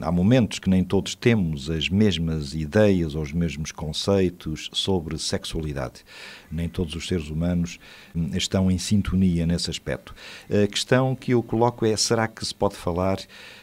há 0.00 0.12
momentos 0.12 0.60
que 0.60 0.70
nem 0.70 0.84
todos 0.84 1.16
temos 1.16 1.68
as 1.68 1.88
mesmas 1.88 2.19
mesmas 2.20 2.54
ideias 2.54 3.14
ou 3.14 3.22
os 3.22 3.32
mesmos 3.32 3.72
conceitos 3.72 4.70
sobre 4.72 5.18
sexualidade. 5.18 6.04
Nem 6.50 6.68
todos 6.68 6.94
os 6.94 7.06
seres 7.06 7.28
humanos 7.28 7.78
hum, 8.14 8.30
estão 8.34 8.70
em 8.70 8.78
sintonia 8.78 9.46
nesse 9.46 9.70
aspecto. 9.70 10.14
A 10.48 10.66
questão 10.66 11.16
que 11.16 11.32
eu 11.32 11.42
coloco 11.42 11.84
é: 11.84 11.96
será 11.96 12.28
que 12.28 12.44
se 12.44 12.54
pode 12.54 12.76
falar 12.76 13.18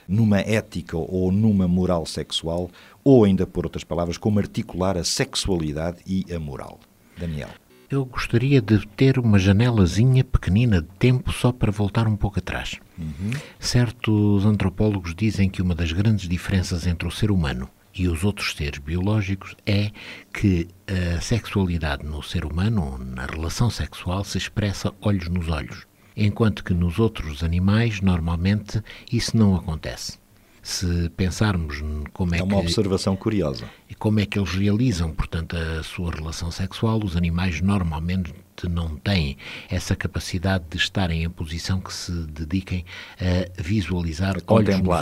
numa 0.08 0.40
ética 0.40 0.98
ou 0.98 1.32
numa 1.32 1.68
moral 1.68 2.06
sexual? 2.06 2.70
Ou, 3.04 3.24
ainda 3.24 3.48
por 3.48 3.66
outras 3.66 3.84
palavras, 3.84 4.18
como 4.18 4.40
articular 4.40 4.98
a 4.98 5.04
sexualidade 5.04 6.00
e 6.06 6.26
a 6.34 6.40
moral? 6.40 6.80
Daniel. 7.18 7.50
Eu 7.90 8.04
gostaria 8.04 8.62
de 8.62 8.86
ter 8.86 9.18
uma 9.18 9.40
janelazinha 9.40 10.22
pequenina 10.22 10.82
de 10.82 10.90
tempo 11.00 11.32
só 11.32 11.54
para 11.54 11.72
voltar 11.72 12.06
um 12.06 12.18
pouco 12.18 12.38
atrás. 12.38 12.76
Uhum. 13.00 13.32
Certos 13.58 14.46
antropólogos 14.46 15.16
dizem 15.16 15.50
que 15.50 15.62
uma 15.62 15.74
das 15.74 15.94
grandes 15.94 16.28
diferenças 16.28 16.86
entre 16.86 17.08
o 17.08 17.12
ser 17.12 17.32
humano 17.32 17.70
e 17.98 18.08
os 18.08 18.24
outros 18.24 18.54
seres 18.54 18.80
biológicos 18.80 19.56
é 19.66 19.92
que 20.34 20.68
a 20.88 21.22
sexualidade 21.22 22.06
no 22.06 22.22
ser 22.22 22.46
humano, 22.46 22.98
na 22.98 23.26
relação 23.26 23.70
sexual, 23.70 24.24
se 24.24 24.38
expressa 24.38 24.94
olhos 25.02 25.28
nos 25.28 25.50
olhos, 25.50 25.86
enquanto 26.16 26.64
que 26.64 26.74
nos 26.74 27.00
outros 27.00 27.44
animais, 27.44 28.02
normalmente, 28.02 28.82
isso 29.12 29.36
não 29.36 29.56
acontece. 29.56 30.20
Se 30.62 31.10
pensarmos 31.16 31.82
como 32.12 32.36
é, 32.36 32.40
é 32.40 32.44
uma 32.44 32.58
que, 32.58 32.68
observação 32.68 33.16
curiosa. 33.16 33.66
Como 33.98 34.20
é 34.20 34.26
que 34.26 34.38
eles 34.38 34.52
realizam, 34.52 35.12
portanto, 35.14 35.56
a 35.56 35.82
sua 35.82 36.12
relação 36.12 36.52
sexual, 36.52 37.02
os 37.04 37.16
animais 37.16 37.62
normalmente 37.62 38.34
não 38.66 38.96
têm 38.96 39.38
essa 39.70 39.96
capacidade 39.96 40.64
de 40.70 40.78
estarem 40.78 41.24
em 41.24 41.30
posição 41.30 41.82
que 41.82 41.94
se 41.94 42.12
dediquem 42.12 42.86
a 43.20 43.62
visualizar 43.62 44.38
a 44.38 44.42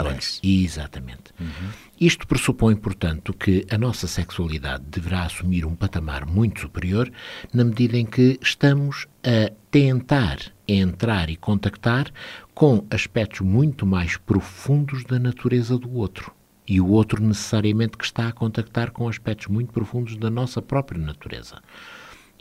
olhos. 0.06 0.40
Exatamente. 0.42 1.32
Uhum. 1.40 1.70
Isto 1.98 2.26
pressupõe, 2.26 2.76
portanto, 2.76 3.32
que 3.32 3.64
a 3.70 3.78
nossa 3.78 4.06
sexualidade 4.06 4.84
deverá 4.86 5.22
assumir 5.22 5.64
um 5.64 5.74
patamar 5.74 6.26
muito 6.26 6.60
superior 6.60 7.10
na 7.54 7.64
medida 7.64 7.96
em 7.96 8.04
que 8.04 8.38
estamos 8.42 9.06
a 9.24 9.50
tentar 9.70 10.38
entrar 10.68 11.30
e 11.30 11.36
contactar 11.36 12.10
com 12.54 12.84
aspectos 12.90 13.40
muito 13.40 13.86
mais 13.86 14.16
profundos 14.16 15.04
da 15.04 15.18
natureza 15.18 15.78
do 15.78 15.94
outro. 15.94 16.32
E 16.68 16.80
o 16.80 16.88
outro 16.88 17.22
necessariamente 17.22 17.96
que 17.96 18.04
está 18.04 18.28
a 18.28 18.32
contactar 18.32 18.90
com 18.90 19.08
aspectos 19.08 19.46
muito 19.46 19.72
profundos 19.72 20.16
da 20.16 20.28
nossa 20.28 20.60
própria 20.60 21.00
natureza. 21.00 21.62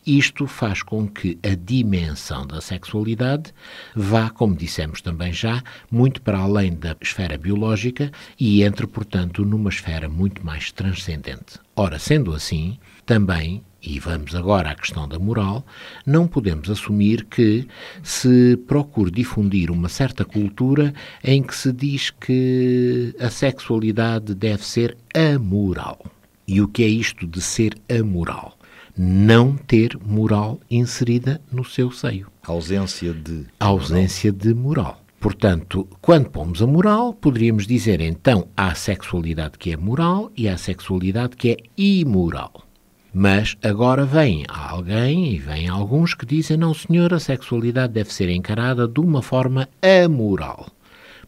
Isto 0.06 0.46
faz 0.46 0.84
com 0.84 1.08
que 1.08 1.40
a 1.42 1.56
dimensão 1.56 2.46
da 2.46 2.62
sexualidade 2.62 3.52
vá, 3.96 4.30
como 4.30 4.56
dissemos 4.56 5.02
também 5.02 5.34
já, 5.34 5.64
muito 5.92 6.22
para 6.22 6.38
além 6.38 6.76
da 6.76 6.96
esfera 7.02 7.38
biológica 7.38 8.12
e 8.40 8.62
entre, 8.62 8.86
portanto, 8.86 9.44
numa 9.44 9.70
esfera 9.70 10.08
muito 10.08 10.46
mais 10.46 10.72
transcendente. 10.72 11.60
Ora, 11.76 11.98
sendo 11.98 12.34
assim, 12.34 12.78
também 13.04 13.64
e 13.82 14.00
vamos 14.00 14.34
agora 14.36 14.72
à 14.72 14.76
questão 14.76 15.08
da 15.08 15.20
moral, 15.20 15.66
não 16.06 16.28
podemos 16.28 16.70
assumir 16.70 17.26
que 17.26 17.68
se 18.02 18.58
procure 18.68 19.12
difundir 19.12 19.70
uma 19.70 19.90
certa 19.90 20.26
cultura 20.26 20.94
em 21.24 21.44
que 21.44 21.56
se 21.56 21.72
diz 21.72 22.10
que 22.10 23.16
a 23.20 23.30
sexualidade 23.30 24.34
deve 24.34 24.66
ser 24.66 24.98
amoral. 25.14 26.04
E 26.48 26.62
o 26.62 26.68
que 26.68 26.84
é 26.84 26.88
isto 26.88 27.28
de 27.28 27.42
ser 27.42 27.76
amoral? 27.90 28.58
Não 28.98 29.56
ter 29.56 29.98
moral 30.06 30.60
inserida 30.70 31.42
no 31.52 31.64
seu 31.64 31.92
seio. 31.92 32.28
ausência 32.44 33.14
de. 33.14 33.46
ausência 33.60 34.32
de 34.32 34.54
moral. 34.54 35.02
Portanto, 35.20 35.88
quando 36.02 36.30
pomos 36.30 36.62
a 36.62 36.68
moral, 36.68 37.14
poderíamos 37.14 37.66
dizer 37.66 38.00
então 38.00 38.48
há 38.56 38.68
a 38.68 38.76
sexualidade 38.76 39.58
que 39.58 39.72
é 39.72 39.78
moral 39.78 40.32
e 40.38 40.48
há 40.48 40.54
a 40.54 40.58
sexualidade 40.58 41.36
que 41.36 41.52
é 41.52 41.58
imoral. 41.76 42.64
Mas 43.12 43.56
agora 43.64 44.06
vem 44.06 44.44
alguém 44.48 45.34
e 45.34 45.40
vem 45.40 45.68
alguns 45.68 46.14
que 46.14 46.26
dizem 46.26 46.58
não, 46.58 46.74
senhor, 46.74 47.14
a 47.14 47.20
sexualidade 47.20 47.94
deve 47.94 48.14
ser 48.14 48.30
encarada 48.30 48.88
de 48.88 49.00
uma 49.00 49.22
forma 49.22 49.68
amoral, 49.82 50.68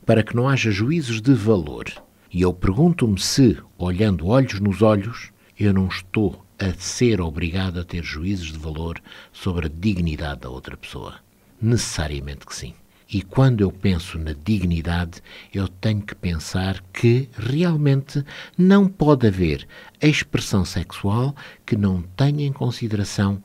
para 0.06 0.22
que 0.22 0.36
não 0.36 0.48
haja 0.48 0.70
juízos 0.70 1.22
de 1.22 1.34
valor. 1.34 1.86
E 2.32 2.42
eu 2.42 2.54
pergunto-me 2.54 3.20
se, 3.20 3.58
olhando 3.78 4.28
olhos 4.28 4.60
nos 4.60 4.82
olhos, 4.82 5.32
eu 5.58 5.74
não 5.74 5.88
estou 5.88 6.46
a 6.60 6.74
ser 6.78 7.22
obrigado 7.22 7.80
a 7.80 7.84
ter 7.84 8.04
juízos 8.04 8.52
de 8.52 8.58
valor 8.58 9.02
sobre 9.32 9.68
a 9.68 9.72
dignidade 9.74 10.42
da 10.42 10.50
outra 10.50 10.76
pessoa? 10.76 11.16
Necessariamente 11.62 12.46
que 12.46 12.56
sim. 12.56 12.74
E 13.10 13.22
quando 13.22 13.62
eu 13.62 13.72
penso 13.72 14.20
na 14.20 14.34
dignidade, 14.34 15.22
eu 15.54 15.68
tenho 15.68 16.02
que 16.02 16.14
pensar 16.14 16.84
que 16.92 17.30
realmente 17.38 18.24
não 18.58 18.88
pode 18.88 19.28
haver 19.28 19.66
expressão 20.02 20.66
sexual 20.66 21.34
que 21.66 21.78
não 21.78 22.02
tenha 22.02 22.46
em 22.46 22.52
consideração 22.52 23.42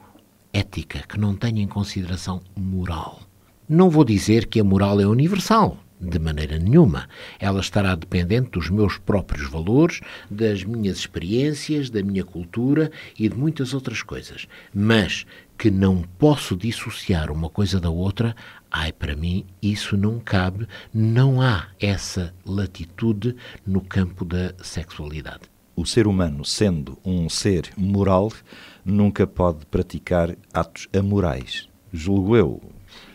ética, 0.53 1.05
que 1.09 1.19
não 1.19 1.37
tenha 1.37 1.63
em 1.63 1.69
consideração 1.69 2.41
moral. 2.57 3.21
Não 3.69 3.89
vou 3.89 4.05
dizer 4.05 4.47
que 4.47 4.59
a 4.59 4.65
moral 4.65 5.01
é 5.01 5.07
universal. 5.07 5.79
De 6.05 6.19
maneira 6.19 6.59
nenhuma. 6.59 7.09
Ela 7.39 7.61
estará 7.61 7.95
dependente 7.95 8.51
dos 8.51 8.69
meus 8.69 8.99
próprios 8.99 9.49
valores, 9.49 10.01
das 10.29 10.65
minhas 10.65 10.99
experiências, 10.99 11.89
da 11.89 12.03
minha 12.03 12.25
cultura 12.25 12.91
e 13.17 13.29
de 13.29 13.37
muitas 13.37 13.73
outras 13.73 14.03
coisas. 14.03 14.49
Mas 14.75 15.25
que 15.57 15.71
não 15.71 16.03
posso 16.19 16.57
dissociar 16.57 17.31
uma 17.31 17.49
coisa 17.49 17.79
da 17.79 17.89
outra, 17.89 18.35
ai, 18.69 18.93
para 18.93 19.15
mim 19.15 19.47
isso 19.63 19.97
não 19.97 20.19
cabe, 20.19 20.67
não 20.93 21.41
há 21.41 21.69
essa 21.79 22.35
latitude 22.45 23.37
no 23.65 23.81
campo 23.81 24.25
da 24.25 24.53
sexualidade. 24.61 25.43
O 25.77 25.87
ser 25.87 26.09
humano, 26.09 26.45
sendo 26.45 26.99
um 27.05 27.29
ser 27.29 27.71
moral, 27.77 28.33
nunca 28.85 29.25
pode 29.25 29.65
praticar 29.67 30.37
atos 30.53 30.89
amorais. 30.93 31.69
Julgo 31.93 32.37
eu, 32.37 32.61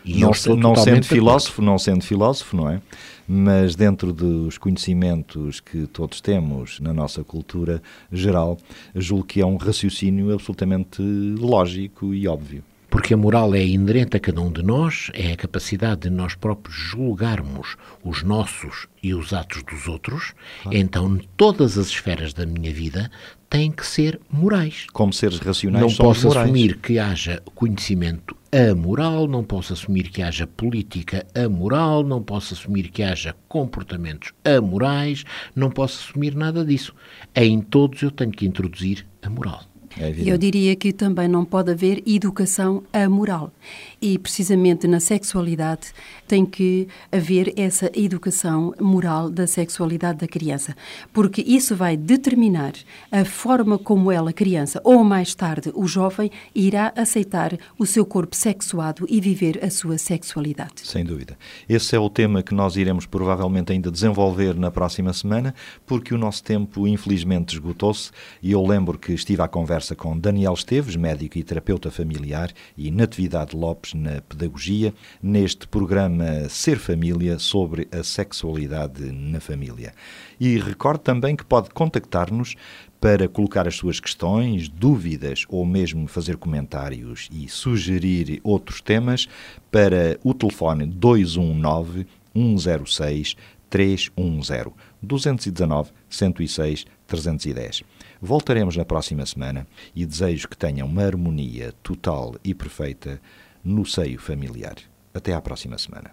e 0.08 0.20
não, 0.20 0.30
não 0.56 0.74
sendo 0.74 1.04
filósofo, 1.04 1.60
não 1.60 1.78
sendo 1.78 2.02
filósofo, 2.02 2.56
não 2.56 2.70
é? 2.70 2.80
Mas 3.26 3.74
dentro 3.76 4.12
dos 4.12 4.56
conhecimentos 4.56 5.60
que 5.60 5.86
todos 5.86 6.20
temos 6.20 6.80
na 6.80 6.94
nossa 6.94 7.22
cultura 7.22 7.82
geral, 8.10 8.56
julgo 8.94 9.24
que 9.24 9.40
é 9.40 9.46
um 9.46 9.56
raciocínio 9.56 10.32
absolutamente 10.32 11.02
lógico 11.02 12.14
e 12.14 12.26
óbvio. 12.26 12.64
Porque 12.90 13.12
a 13.12 13.18
moral 13.18 13.54
é 13.54 13.62
inerente 13.62 14.16
a 14.16 14.20
cada 14.20 14.40
um 14.40 14.50
de 14.50 14.62
nós, 14.62 15.10
é 15.12 15.32
a 15.32 15.36
capacidade 15.36 16.02
de 16.02 16.10
nós 16.10 16.34
próprios 16.34 16.74
julgarmos 16.74 17.76
os 18.02 18.22
nossos 18.22 18.86
e 19.02 19.12
os 19.12 19.34
atos 19.34 19.62
dos 19.62 19.86
outros. 19.86 20.32
Claro. 20.62 20.78
Então, 20.78 21.20
todas 21.36 21.76
as 21.76 21.88
esferas 21.88 22.32
da 22.32 22.46
minha 22.46 22.72
vida 22.72 23.10
têm 23.48 23.70
que 23.70 23.86
ser 23.86 24.20
morais. 24.30 24.86
Como 24.92 25.12
seres 25.12 25.38
racionais, 25.38 25.82
não 25.82 25.94
posso 25.94 26.28
morais. 26.28 26.44
assumir 26.44 26.76
que 26.78 26.98
haja 26.98 27.42
conhecimento 27.54 28.36
amoral, 28.52 29.26
não 29.26 29.44
posso 29.44 29.72
assumir 29.72 30.10
que 30.10 30.22
haja 30.22 30.46
política 30.46 31.26
amoral, 31.34 32.02
não 32.02 32.22
posso 32.22 32.54
assumir 32.54 32.90
que 32.90 33.02
haja 33.02 33.34
comportamentos 33.48 34.32
amorais, 34.44 35.24
não 35.54 35.70
posso 35.70 36.08
assumir 36.10 36.34
nada 36.34 36.64
disso. 36.64 36.94
Em 37.34 37.60
todos 37.60 38.02
eu 38.02 38.10
tenho 38.10 38.30
que 38.30 38.46
introduzir 38.46 39.06
a 39.22 39.28
moral. 39.28 39.62
É. 40.00 40.14
Eu 40.24 40.38
diria 40.38 40.74
que 40.76 40.92
também 40.92 41.28
não 41.28 41.44
pode 41.44 41.70
haver 41.70 42.02
educação 42.06 42.82
amoral. 42.92 43.52
E 44.00 44.18
precisamente 44.18 44.86
na 44.86 45.00
sexualidade 45.00 45.92
tem 46.26 46.44
que 46.46 46.86
haver 47.10 47.52
essa 47.56 47.90
educação 47.94 48.74
moral 48.80 49.30
da 49.30 49.46
sexualidade 49.46 50.18
da 50.18 50.28
criança, 50.28 50.76
porque 51.12 51.42
isso 51.42 51.74
vai 51.74 51.96
determinar 51.96 52.74
a 53.10 53.24
forma 53.24 53.78
como 53.78 54.12
ela, 54.12 54.32
criança, 54.32 54.80
ou 54.84 55.02
mais 55.02 55.34
tarde 55.34 55.72
o 55.74 55.86
jovem, 55.86 56.30
irá 56.54 56.92
aceitar 56.94 57.58
o 57.78 57.86
seu 57.86 58.04
corpo 58.04 58.36
sexuado 58.36 59.06
e 59.08 59.20
viver 59.20 59.58
a 59.64 59.70
sua 59.70 59.98
sexualidade. 59.98 60.82
Sem 60.84 61.04
dúvida. 61.04 61.36
Esse 61.68 61.96
é 61.96 61.98
o 61.98 62.10
tema 62.10 62.42
que 62.42 62.54
nós 62.54 62.76
iremos 62.76 63.06
provavelmente 63.06 63.72
ainda 63.72 63.90
desenvolver 63.90 64.54
na 64.54 64.70
próxima 64.70 65.12
semana, 65.12 65.54
porque 65.86 66.14
o 66.14 66.18
nosso 66.18 66.44
tempo 66.44 66.86
infelizmente 66.86 67.54
esgotou-se 67.54 68.10
e 68.42 68.52
eu 68.52 68.64
lembro 68.64 68.98
que 68.98 69.12
estive 69.12 69.42
à 69.42 69.48
conversa 69.88 69.94
com 69.94 70.18
Daniel 70.18 70.54
Esteves, 70.54 70.96
médico 70.96 71.38
e 71.38 71.42
terapeuta 71.42 71.90
familiar, 71.90 72.52
e 72.76 72.90
Natividade 72.90 73.56
Lopes 73.56 73.94
na 73.94 74.20
pedagogia, 74.22 74.92
neste 75.22 75.66
programa 75.66 76.48
Ser 76.48 76.78
Família 76.78 77.38
sobre 77.38 77.88
a 77.92 78.02
sexualidade 78.02 79.12
na 79.12 79.40
família. 79.40 79.92
E 80.40 80.58
recordo 80.58 81.00
também 81.00 81.36
que 81.36 81.44
pode 81.44 81.70
contactar-nos 81.70 82.54
para 83.00 83.28
colocar 83.28 83.68
as 83.68 83.76
suas 83.76 84.00
questões, 84.00 84.68
dúvidas 84.68 85.44
ou 85.48 85.64
mesmo 85.64 86.08
fazer 86.08 86.36
comentários 86.36 87.28
e 87.32 87.48
sugerir 87.48 88.40
outros 88.42 88.80
temas 88.80 89.28
para 89.70 90.18
o 90.24 90.34
telefone 90.34 90.86
219 90.86 92.06
106 92.34 93.36
310 93.70 94.72
219 95.02 95.90
106 96.08 96.86
310. 97.06 97.82
Voltaremos 98.20 98.76
na 98.76 98.84
próxima 98.84 99.24
semana 99.24 99.66
e 99.94 100.04
desejo 100.04 100.48
que 100.48 100.56
tenham 100.56 100.88
uma 100.88 101.04
harmonia 101.04 101.72
total 101.82 102.34
e 102.42 102.52
perfeita 102.52 103.20
no 103.64 103.86
seio 103.86 104.18
familiar. 104.18 104.74
Até 105.14 105.32
à 105.34 105.40
próxima 105.40 105.78
semana. 105.78 106.10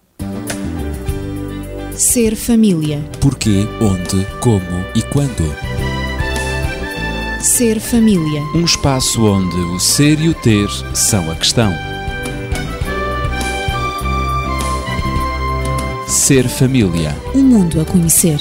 Ser 1.94 2.36
família. 2.36 3.00
Porquê, 3.22 3.66
onde, 3.82 4.26
como 4.40 4.86
e 4.96 5.02
quando. 5.02 5.44
Ser 7.42 7.80
família. 7.80 8.42
Um 8.56 8.66
espaço 8.66 9.24
onde 9.26 9.56
o 9.56 9.80
ser 9.80 10.20
e 10.20 10.30
o 10.30 10.34
ter 10.34 10.68
são 10.94 11.30
a 11.32 11.36
questão. 11.36 11.72
Ser 16.08 16.48
família. 16.50 17.16
Um 17.34 17.44
mundo 17.44 17.80
a 17.82 17.86
conhecer. 17.86 18.40